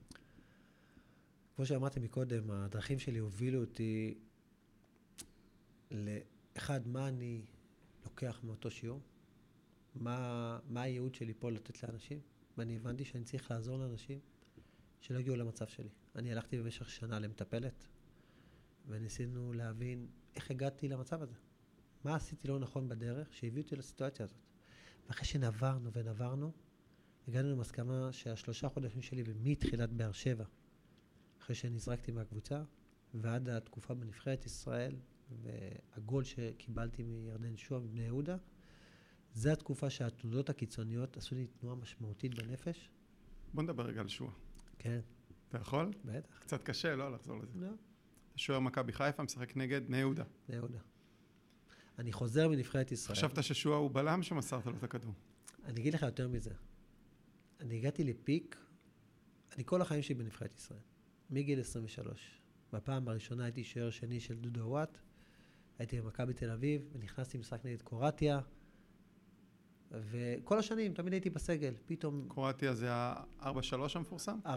[1.57, 4.19] כמו שאמרתי מקודם, הדרכים שלי הובילו אותי
[5.91, 7.43] לאחד, מה אני
[8.05, 9.01] לוקח מאותו שיעור?
[9.95, 12.21] מה, מה הייעוד שלי פה לתת לאנשים?
[12.59, 14.19] ואני הבנתי שאני צריך לעזור לאנשים
[15.01, 15.89] שלא הגיעו למצב שלי.
[16.17, 17.87] אני הלכתי במשך שנה למטפלת,
[18.89, 21.35] וניסינו להבין איך הגעתי למצב הזה.
[22.05, 24.39] מה עשיתי לא נכון בדרך שהביא אותי לסיטואציה הזאת.
[25.09, 26.53] ואחרי שנברנו ונברנו,
[27.29, 30.45] הגענו למסקנה שהשלושה חודשים שלי מתחילת באר שבע,
[31.41, 32.63] אחרי שנזרקתי מהקבוצה,
[33.15, 34.97] ועד התקופה בנבחרת ישראל,
[35.43, 38.37] והגול שקיבלתי מירדן שועה מבני יהודה,
[39.35, 42.91] זו התקופה שהתנודות הקיצוניות עשו לי תנועה משמעותית בנפש.
[43.55, 44.33] בוא נדבר רגע על שועה.
[44.79, 45.01] כן.
[45.49, 45.91] אתה יכול?
[46.05, 46.39] בטח.
[46.39, 47.59] קצת קשה, לא לחזור לזה.
[47.59, 47.69] לא.
[48.39, 50.25] שוער מכבי חיפה, משחק נגד בני יהודה.
[50.49, 50.79] בני יהודה.
[51.99, 53.17] אני חוזר מנבחרת ישראל.
[53.17, 55.13] חשבת ששועה הוא בלם שמסרת לו את הכדור.
[55.65, 56.51] אני אגיד לך יותר מזה.
[57.61, 58.57] אני הגעתי לפיק,
[59.57, 60.81] אני כל החיים שלי בנבחרת ישראל,
[61.31, 62.41] מגיל 23.
[62.73, 64.99] בפעם הראשונה הייתי שוער שני של דודו וואט,
[65.79, 68.41] הייתי במכבי תל אביב, ונכנסתי למשחק נגד קורטיה,
[69.91, 72.25] וכל השנים תמיד הייתי בסגל, פתאום...
[72.29, 73.47] קורטיה זה ה-4-3
[73.95, 74.39] המפורסם?
[74.45, 74.49] 4-1.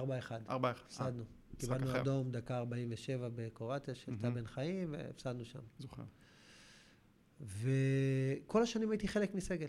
[0.48, 0.52] 4-1.
[0.52, 1.24] הפסדנו.
[1.58, 5.60] קיבלנו אדום דקה 47 בקורטיה של טל בן חיים, והפסדנו שם.
[5.80, 6.04] זוכר.
[7.42, 9.68] וכל השנים הייתי חלק מסגל.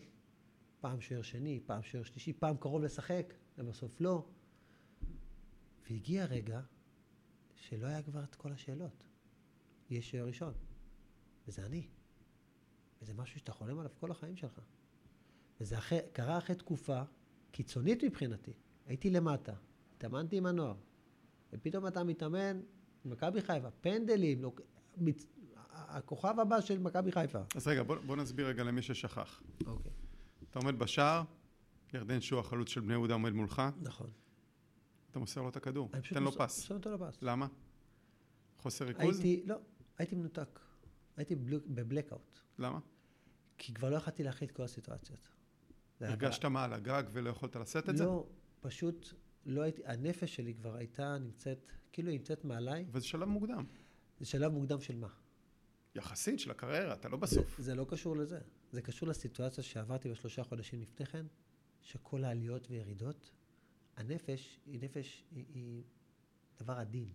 [0.80, 4.28] פעם שוער שני, פעם שוער שלישי, פעם קרוב לשחק, ובסוף לא.
[5.91, 6.61] והגיע רגע
[7.55, 9.05] שלא היה כבר את כל השאלות.
[9.91, 10.55] יש שוער ראשון,
[11.47, 11.87] וזה אני.
[13.03, 14.61] וזה משהו שאתה חולם עליו כל החיים שלך.
[15.61, 17.03] וזה אחרי, קרה אחרי תקופה
[17.51, 18.53] קיצונית מבחינתי.
[18.87, 19.55] הייתי למטה,
[19.97, 20.76] התאמנתי עם הנוער,
[21.53, 22.61] ופתאום אתה מתאמן
[23.05, 24.53] במכבי חיפה, פנדלים, לא,
[24.97, 25.27] מצ...
[25.71, 27.39] הכוכב הבא של מכבי חיפה.
[27.55, 29.43] אז רגע, בוא, בוא נסביר רגע למי ששכח.
[29.67, 29.93] אוקיי.
[30.51, 31.23] אתה עומד בשער,
[31.95, 33.63] ירדן שועה, חלוץ של בני יהודה, עומד מולך.
[33.81, 34.11] נכון.
[35.11, 36.71] אתה מוסר לו את הכדור, תן לו פס.
[36.71, 37.23] אני נותן לו פס.
[37.23, 37.47] למה?
[38.59, 39.21] חוסר ריכוז?
[39.21, 39.57] הייתי, לא,
[39.99, 40.61] הייתי מנותק.
[41.17, 41.35] הייתי
[41.67, 42.39] בבלקאוט.
[42.59, 42.79] למה?
[43.59, 45.29] כי כבר לא יכולתי להכיל את כל הסיטואציות.
[46.01, 48.05] הרגשת מה, על הגג ולא יכולת לשאת את לא, זה?
[48.05, 48.27] לא,
[48.61, 49.15] פשוט
[49.47, 52.86] לא הייתי, הנפש שלי כבר הייתה נמצאת, כאילו היא נמצאת מעליי.
[52.93, 53.64] וזה שלב מוקדם.
[54.20, 55.09] זה שלב מוקדם של מה?
[55.95, 57.57] יחסית של הקריירה, אתה לא בסוף.
[57.59, 58.38] זה, זה לא קשור לזה.
[58.70, 61.26] זה קשור לסיטואציה שעברתי בשלושה חודשים לפני כן,
[61.82, 63.30] שכל העליות וירידות,
[63.97, 65.82] הנפש היא נפש, היא, היא
[66.59, 67.12] דבר עדין.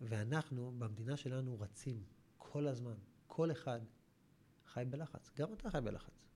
[0.00, 2.04] ואנחנו, במדינה שלנו, רצים
[2.38, 2.94] כל הזמן.
[3.26, 3.80] כל אחד
[4.66, 5.30] חי בלחץ.
[5.36, 6.26] גם אתה חי בלחץ.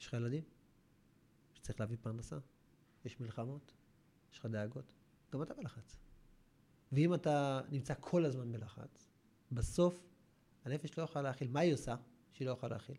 [0.00, 0.44] יש לך ילדים
[1.54, 2.38] שצריך להביא פרנסה.
[3.04, 3.72] יש מלחמות,
[4.32, 4.92] יש לך דאגות.
[5.32, 5.98] גם אתה בלחץ.
[6.92, 9.08] ואם אתה נמצא כל הזמן בלחץ,
[9.52, 10.06] בסוף
[10.64, 11.48] הנפש לא יכולה להכיל.
[11.48, 11.96] מה היא עושה
[12.32, 12.96] שהיא לא יכולה להכיל?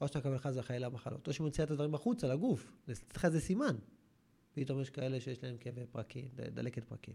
[0.00, 3.40] או שאתה מקבל חס וחלילה מחלות, או שמוציאה את הדברים החוצה לגוף, לתת לך איזה
[3.40, 3.76] סימן.
[4.52, 7.14] פתאום יש כאלה שיש להם כאבי פרקים, דלקת פרקים,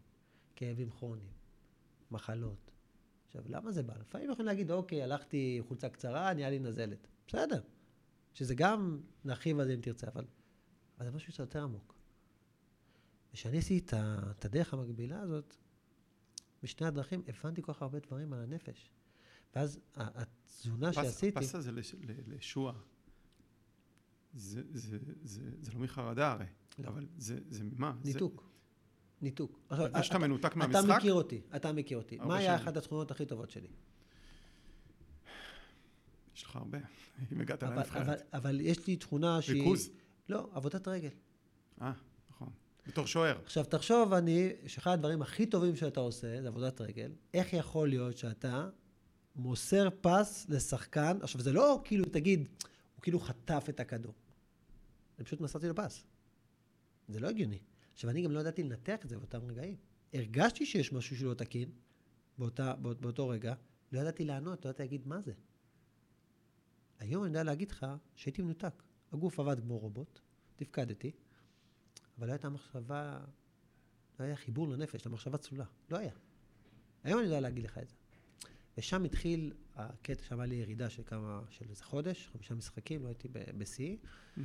[0.56, 1.32] כאבים כרוניים,
[2.12, 2.72] מחלות.
[3.28, 3.94] עכשיו, למה זה בא?
[3.98, 7.08] לפעמים יכולים להגיד, אוקיי, הלכתי חולצה קצרה, נהיה לי נזלת.
[7.28, 7.62] בסדר.
[8.34, 10.26] שזה גם, נרחיב על זה אם תרצה, אבל,
[10.98, 11.99] אבל זה משהו קצת יותר עמוק.
[13.34, 15.56] וכשאני עשיתי את הדרך המקבילה הזאת,
[16.64, 18.92] בשני הדרכים הבנתי כל כך הרבה דברים על הנפש.
[19.56, 21.40] ואז התזונה פס, שעשיתי...
[21.40, 21.96] פסטה זה לש,
[22.28, 22.74] לשוע.
[24.34, 26.46] זה, זה, זה, זה לא מחרדה הרי,
[26.80, 26.88] לא.
[26.88, 27.94] אבל זה, זה ממה?
[28.04, 28.42] ניתוק.
[28.42, 28.50] זה...
[29.22, 29.60] ניתוק.
[29.70, 30.84] עכשיו, זה שאתה אתה, מנותק מהמשחק?
[30.86, 32.18] אתה מכיר אותי, אתה מכיר אותי.
[32.18, 33.68] מה היה אחת התכונות הכי טובות שלי?
[36.36, 36.78] יש לך הרבה,
[37.32, 38.02] אם הגעת אבל, לנבחרת.
[38.02, 39.62] אבל, אבל יש לי תכונה שהיא...
[39.62, 39.90] ריכוז?
[40.30, 41.10] לא, עבודת רגל.
[41.82, 41.94] אה.
[42.90, 43.40] בתור שוער.
[43.44, 47.12] עכשיו, תחשוב, אני, שאחד הדברים הכי טובים שאתה עושה זה עבודת רגל.
[47.34, 48.70] איך יכול להיות שאתה
[49.36, 52.48] מוסר פס לשחקן, עכשיו, זה לא כאילו, תגיד,
[52.96, 54.14] הוא כאילו חטף את הכדור.
[55.18, 56.04] אני פשוט מסרתי לו פס.
[57.08, 57.60] זה לא הגיוני.
[57.94, 59.76] עכשיו, אני גם לא ידעתי לנתח את זה באותם רגעים.
[60.14, 61.70] הרגשתי שיש משהו שלא תקין
[62.38, 63.54] באותה, באות, באותו רגע,
[63.92, 65.34] לא ידעתי לענות, לא ידעתי להגיד מה זה.
[67.00, 67.86] היום אני יודע להגיד לך
[68.16, 68.84] שהייתי מנותק.
[69.12, 70.20] הגוף עבד כמו רובוט,
[70.56, 71.12] תפקדתי,
[72.20, 73.20] אבל לא הייתה מחשבה,
[74.20, 75.66] לא היה חיבור לנפש, למחשבה צלולה.
[75.92, 76.12] לא היה.
[77.04, 77.96] היום אני יודע להגיד לך את זה.
[78.78, 83.28] ושם התחיל הקטע, שם לי ירידה של כמה, של איזה חודש, חמישה משחקים, לא הייתי
[83.58, 83.98] בשיא.
[83.98, 84.42] Mm-hmm.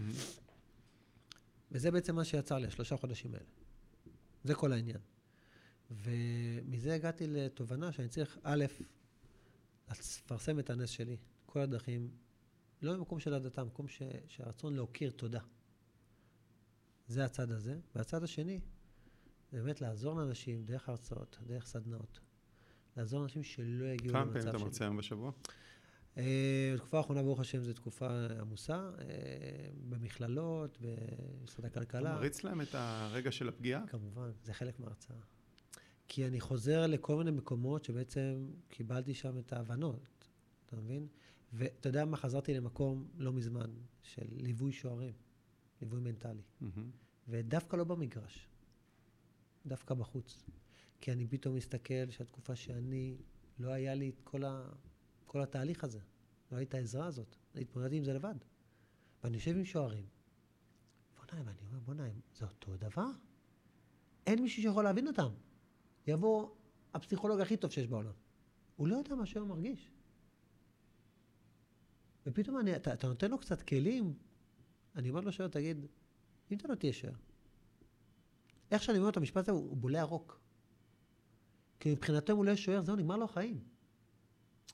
[1.72, 3.46] וזה בעצם מה שיצר לי, השלושה חודשים האלה.
[4.44, 5.00] זה כל העניין.
[5.90, 8.64] ומזה הגעתי לתובנה שאני צריך, א',
[9.90, 11.16] לפרסם את הנס שלי,
[11.46, 12.10] כל הדרכים,
[12.82, 15.40] לא במקום של הדתה, מקום ש, שהרצון להוקיר תודה.
[17.06, 17.78] זה הצד הזה.
[17.94, 18.60] והצד השני,
[19.52, 22.20] זה באמת לעזור לאנשים דרך הרצאות, דרך סדנאות.
[22.96, 24.32] לעזור לאנשים שלא יגיעו למצב שלי.
[24.32, 25.32] כמה פעמים אתה מרצה היום בשבוע?
[26.74, 28.90] בתקופה האחרונה, ברוך השם, זו תקופה עמוסה,
[29.88, 32.10] במכללות, במשרד הכלכלה.
[32.10, 33.86] אתה מריץ להם את הרגע של הפגיעה?
[33.86, 35.16] כמובן, זה חלק מההרצאה.
[36.08, 40.26] כי אני חוזר לכל מיני מקומות שבעצם קיבלתי שם את ההבנות,
[40.66, 41.06] אתה מבין?
[41.52, 43.70] ואתה יודע מה, חזרתי למקום לא מזמן,
[44.02, 45.14] של ליווי שוערים,
[45.84, 46.42] ליווי מנטלי.
[46.62, 46.66] Mm-hmm.
[47.28, 48.48] ודווקא לא במגרש,
[49.66, 50.44] דווקא בחוץ.
[51.00, 53.16] כי אני פתאום מסתכל שהתקופה שאני,
[53.58, 54.68] לא היה לי את כל, ה,
[55.26, 56.00] כל התהליך הזה,
[56.52, 58.34] לא הייתה העזרה הזאת, התמודדתי עם זה לבד.
[59.22, 60.06] ואני יושב עם שוערים,
[61.16, 63.10] בוא'נה, ואני אומר, בוא'נה, זה אותו דבר?
[64.26, 65.28] אין מישהו שיכול להבין אותם.
[66.06, 66.50] יבוא
[66.94, 68.12] הפסיכולוג הכי טוב שיש בעולם.
[68.76, 69.90] הוא לא יודע מה שהוא מרגיש.
[72.26, 74.14] ופתאום אני, אתה, אתה נותן לו קצת כלים,
[74.96, 75.86] אני אומר לו שוער, תגיד,
[76.50, 77.14] אם אתה לא תהיה שוער,
[78.70, 80.40] איך שאני אומר את המשפט הזה, הוא, בולע רוק.
[81.80, 83.64] כי מבחינתו אם הוא לא יהיה שוער, זהו, נגמר לו החיים.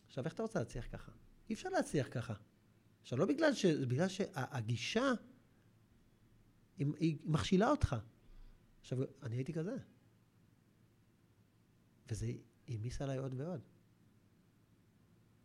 [0.07, 1.13] עכשיו, איך אתה רוצה להצליח ככה?
[1.49, 2.35] אי אפשר להצליח ככה.
[3.03, 3.67] עכשיו, לא בגלל ש...
[3.67, 5.13] בגלל שהגישה,
[6.79, 7.97] היא מכשילה אותך.
[8.81, 9.77] עכשיו, אני הייתי כזה.
[12.11, 12.33] וזה
[12.69, 13.61] העמיס עליי עוד ועוד.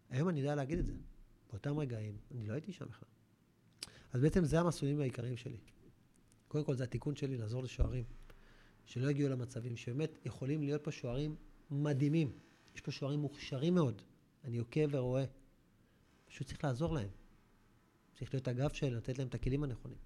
[0.09, 0.93] היום אני יודע להגיד את זה.
[1.49, 3.14] באותם רגעים, אני לא הייתי שם בכלל.
[4.15, 5.57] אז בעצם זה המסלולים העיקריים שלי.
[6.47, 8.03] קודם כל זה התיקון שלי לעזור לשוערים,
[8.85, 11.35] שלא יגיעו למצבים, שבאמת יכולים להיות פה שוערים
[11.71, 12.31] מדהימים.
[12.75, 14.01] יש פה שוערים מוכשרים מאוד,
[14.43, 15.25] אני עוקב ורואה.
[16.27, 17.09] פשוט צריך לעזור להם.
[18.13, 19.97] צריך להיות הגב שלהם, לתת להם את הכלים הנכונים.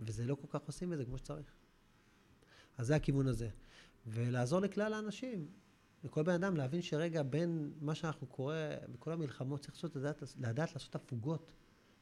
[0.00, 1.54] וזה לא כל כך עושים את זה כמו שצריך.
[2.78, 3.48] אז זה הכיוון הזה.
[4.06, 5.48] ולעזור לכלל האנשים,
[6.04, 8.54] לכל בן אדם להבין שרגע בין מה שאנחנו קורא,
[8.92, 11.52] בכל המלחמות, צריך לעשות, לדעת, לדעת לעשות הפוגות,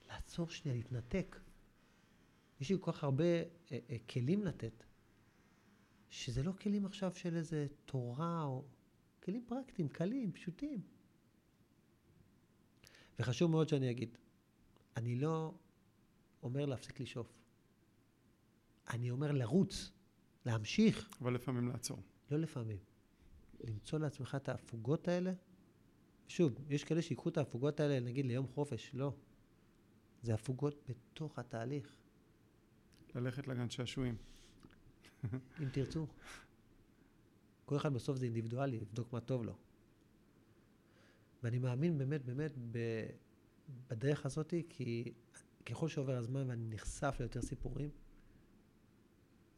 [0.08, 1.40] לעצור שנייה, להתנתק.
[2.60, 3.44] יש לי כל כך הרבה אה,
[3.90, 4.84] אה, כלים לתת,
[6.10, 8.64] שזה לא כלים עכשיו של איזה תורה או...
[9.24, 10.80] כלים פרקטיים, קלים, פשוטים.
[13.18, 14.18] וחשוב מאוד שאני אגיד,
[14.96, 15.54] אני לא
[16.42, 17.32] אומר להפסיק לשאוף.
[18.90, 19.90] אני אומר לרוץ,
[20.46, 21.08] להמשיך.
[21.20, 22.02] אבל לפעמים לעצור.
[22.30, 22.78] לא לפעמים.
[23.60, 25.32] למצוא לעצמך את ההפוגות האלה.
[26.28, 28.90] שוב, יש כאלה שיקחו את ההפוגות האלה, נגיד, ליום חופש.
[28.94, 29.12] לא.
[30.24, 31.96] זה הפוגות בתוך התהליך.
[33.14, 34.16] ללכת לגן שעשועים.
[35.34, 36.06] אם תרצו.
[37.64, 39.56] כל אחד בסוף זה אינדיבידואלי, לבדוק מה טוב לו.
[41.42, 42.78] ואני מאמין באמת, באמת, ב,
[43.88, 45.12] בדרך הזאת, כי
[45.66, 47.90] ככל שעובר הזמן ואני נחשף ליותר סיפורים,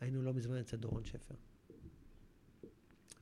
[0.00, 1.34] היינו לא מזמן אצל דורון שפר.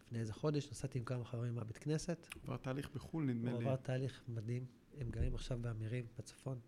[0.06, 2.26] לפני איזה חודש נסעתי עם כמה חברים מהבית כנסת.
[2.42, 3.56] עבר תהליך בחו"ל, נדמה לי.
[3.56, 4.66] הוא עבר תהליך מדהים.
[4.98, 6.60] הם גרים עכשיו באמירים, בצפון.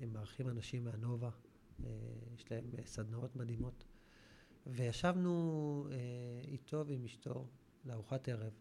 [0.00, 1.30] הם מארחים אנשים מהנובה.
[1.84, 1.90] אה,
[2.34, 3.84] יש להם אה, סדנאות מדהימות.
[4.66, 5.96] וישבנו אה,
[6.48, 7.46] איתו ועם אשתו
[7.84, 8.52] לארוחת ערב,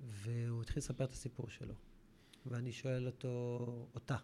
[0.00, 1.74] והוא התחיל לספר את הסיפור שלו.
[2.46, 3.58] ואני שואל אותו,
[3.94, 4.16] אותה,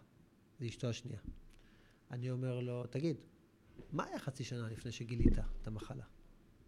[0.59, 1.19] זו אשתו השנייה.
[2.11, 3.17] אני אומר לו, תגיד,
[3.91, 6.05] מה היה חצי שנה לפני שגילית את המחלה?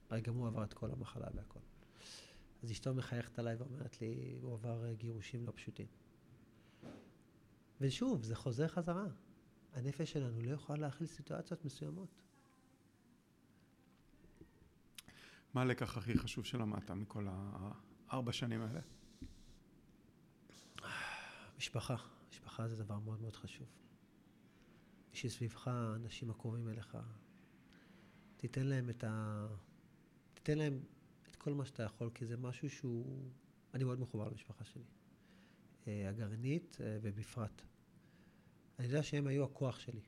[0.09, 1.59] הרי גם הוא עבר את כל המחלה והכל.
[2.63, 5.87] אז אשתו מחייכת עליי ואומרת לי, הוא עבר אה, גירושים לא פשוטים.
[7.81, 9.07] ושוב, זה חוזר חזרה.
[9.73, 12.21] הנפש שלנו לא יכולה להכיל סיטואציות מסוימות.
[15.53, 18.79] מה הלקח הכי חשוב שלמדת מכל הארבע שנים האלה?
[21.57, 21.95] משפחה.
[22.31, 23.67] משפחה זה דבר מאוד מאוד חשוב.
[25.11, 26.97] מי שסביבך, האנשים הקרובים אליך,
[28.37, 29.47] תיתן להם את ה...
[30.33, 30.79] תיתן להם
[31.29, 33.29] את כל מה שאתה יכול, כי זה משהו שהוא...
[33.73, 34.83] אני מאוד מחובר למשפחה שלי.
[35.87, 37.61] אה, הגרעינית אה, ובפרט.
[38.79, 40.01] אני יודע שהם היו הכוח שלי.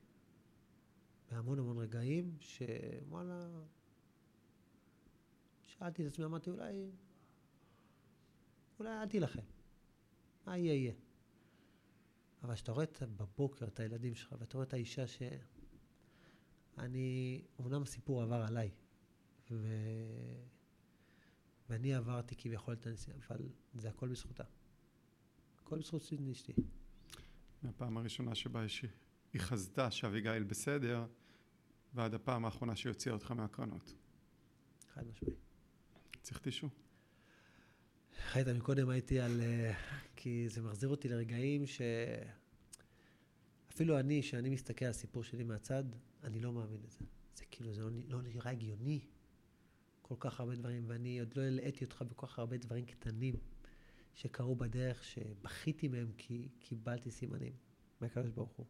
[1.32, 3.48] בהמון המון רגעים שוואלה,
[5.64, 6.92] שאלתי את עצמי, אמרתי, אולי,
[8.80, 9.42] אולי אל תילחם.
[10.46, 10.94] מה יהיה, יהיה.
[12.44, 15.22] אבל כשאתה רואה בבוקר את הילדים שלך, ואתה רואה את האישה ש...
[16.78, 18.72] אני, אמנם הסיפור עבר עליי,
[19.52, 19.68] ו...
[21.70, 24.44] ואני עברתי כביכול את הנסיעה, אבל זה הכל בזכותה.
[25.58, 26.02] הכל בזכות
[26.32, 26.54] אשתי.
[27.64, 28.66] מהפעם הראשונה שבה
[29.34, 31.06] היא חזתה שאביגיל בסדר,
[31.94, 33.94] ועד הפעם האחרונה שהיא הוציאה אותך מהקרנות.
[34.94, 35.34] חד משמעי.
[36.22, 36.70] צריך טישו.
[38.32, 39.42] חיית, מקודם הייתי על...
[39.42, 39.74] אה,
[40.16, 41.82] כי זה מחזיר אותי לרגעים ש...
[43.74, 45.84] אפילו אני, שאני מסתכל על הסיפור שלי מהצד,
[46.24, 47.00] אני לא מאמין לזה.
[47.36, 49.00] זה כאילו, זה לא, לא נראה הגיוני.
[50.02, 53.36] כל כך הרבה דברים, ואני עוד לא הלאיתי אותך בכל כך הרבה דברים קטנים
[54.20, 57.54] שקרו בדרך, שבכיתי מהם כי קיבלתי סימנים
[58.02, 58.66] מהקדוש ברוך הוא.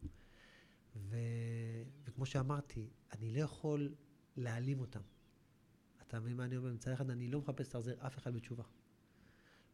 [0.95, 1.17] ו...
[2.03, 3.95] וכמו שאמרתי, אני לא יכול
[4.37, 5.01] להעלים אותם.
[6.01, 6.73] אתה מבין מה אני אומר?
[6.73, 8.63] מצד אחד, אני לא מחפש להחזיר אף אחד בתשובה.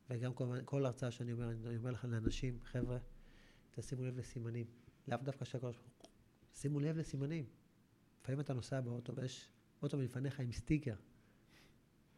[0.09, 2.97] וגם כל, כל הרצאה שאני אומר, אני אומר לך לאנשים, חבר'ה,
[3.71, 4.65] תשימו לב לסימנים.
[5.07, 6.09] לאו דווקא של הקדוש ברוך הוא.
[6.53, 7.45] שימו לב לסימנים.
[8.21, 9.49] לפעמים אתה נוסע באוטו ויש
[9.81, 10.95] אוטו מלפניך עם סטיקר,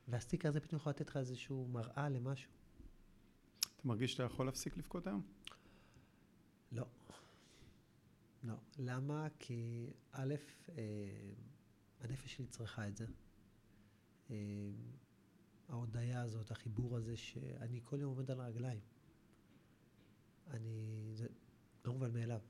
[0.08, 2.57] והסטיקר הזה פתאום יכול לתת לך איזושהי מראה למשהו.
[3.88, 5.22] מרגיש שאתה יכול להפסיק לבכות היום?
[6.72, 6.86] לא.
[8.44, 8.56] לא.
[8.78, 9.28] למה?
[9.40, 10.36] כי א',
[10.70, 11.34] אה,
[12.02, 13.06] הנפש שלי צריכה את זה.
[14.30, 14.36] אה,
[15.70, 18.80] ההודיה הזאת, החיבור הזה, שאני כל יום עומד על הרגליים.
[20.48, 21.28] אני, זה
[21.86, 22.42] לא מובן מאליו.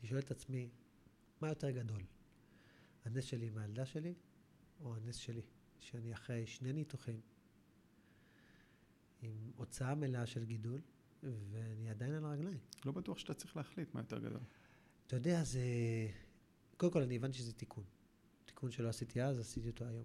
[0.00, 0.70] אני שואל את עצמי,
[1.40, 2.02] מה יותר גדול?
[3.04, 4.14] הנס שלי עם הילדה שלי,
[4.80, 5.42] או הנס שלי,
[5.80, 7.20] שאני אחרי שני ניתוחים,
[9.22, 10.80] עם הוצאה מלאה של גידול,
[11.22, 12.58] ואני עדיין על הרגליים.
[12.84, 14.40] לא בטוח שאתה צריך להחליט מה יותר גדול.
[15.06, 15.60] אתה יודע, זה...
[16.76, 17.84] קודם כל, אני הבנתי שזה תיקון.
[18.44, 20.04] תיקון שלא עשיתי אז, עשיתי אותו היום.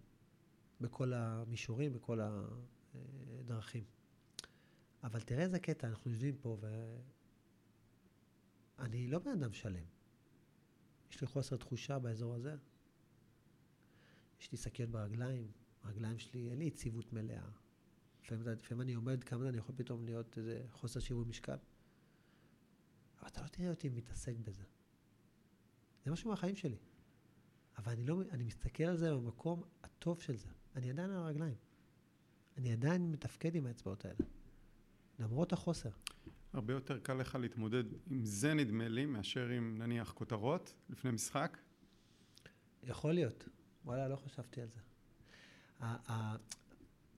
[0.81, 3.83] בכל המישורים, בכל הדרכים.
[5.03, 6.57] אבל תראה איזה קטע, אנחנו יושבים פה
[8.77, 9.85] ואני לא בן אדם שלם.
[11.11, 12.55] יש לי חוסר תחושה באזור הזה.
[14.41, 15.51] יש לי שקיות ברגליים,
[15.83, 17.49] הרגליים שלי, אין לי יציבות מלאה.
[18.31, 21.57] לפעמים, אני עומד כמה אני יכול פתאום להיות איזה חוסר שיווי משקל.
[23.19, 24.63] אבל אתה לא תראה אותי מתעסק בזה.
[26.05, 26.77] זה משהו מהחיים שלי.
[27.77, 30.49] אבל אני לא, אני מסתכל על זה במקום הטוב של זה.
[30.75, 31.55] אני עדיין על הרגליים.
[32.57, 34.19] אני עדיין מתפקד עם האצבעות האלה,
[35.19, 35.89] למרות החוסר.
[36.53, 41.57] הרבה יותר קל לך להתמודד עם זה נדמה לי, מאשר עם נניח כותרות לפני משחק?
[42.83, 43.47] יכול להיות.
[43.85, 44.79] וואלה, לא חשבתי על זה.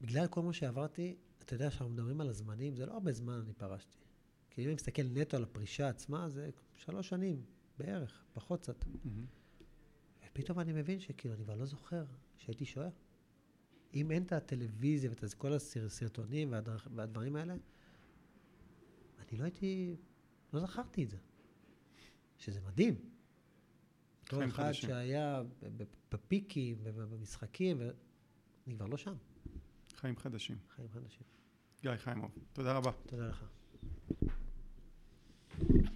[0.03, 3.53] בגלל כל מה שעברתי, אתה יודע שאנחנו מדברים על הזמנים, זה לא הרבה זמן אני
[3.53, 3.97] פרשתי.
[4.49, 7.43] כי אם אני מסתכל נטו על הפרישה עצמה, זה שלוש שנים
[7.77, 8.83] בערך, פחות קצת.
[8.83, 9.07] Mm-hmm.
[10.27, 12.05] ופתאום אני מבין שכאילו, אני כבר לא זוכר
[12.37, 12.89] שהייתי שוער.
[13.93, 16.53] אם אין את הטלוויזיה ואת כל הסרטונים
[16.95, 17.53] והדברים האלה,
[19.19, 19.95] אני לא הייתי,
[20.53, 21.17] לא זכרתי את זה.
[22.37, 22.95] שזה מדהים.
[24.23, 24.89] אותו אחד חדשים.
[24.89, 25.43] שהיה
[26.11, 29.15] בפיקים ובמשחקים, ואני כבר לא שם.
[30.03, 30.57] חיים חדשים.
[30.75, 31.23] חיים חדשים.
[31.81, 32.91] גיא חיימוב, תודה רבה.
[33.07, 33.43] תודה לך.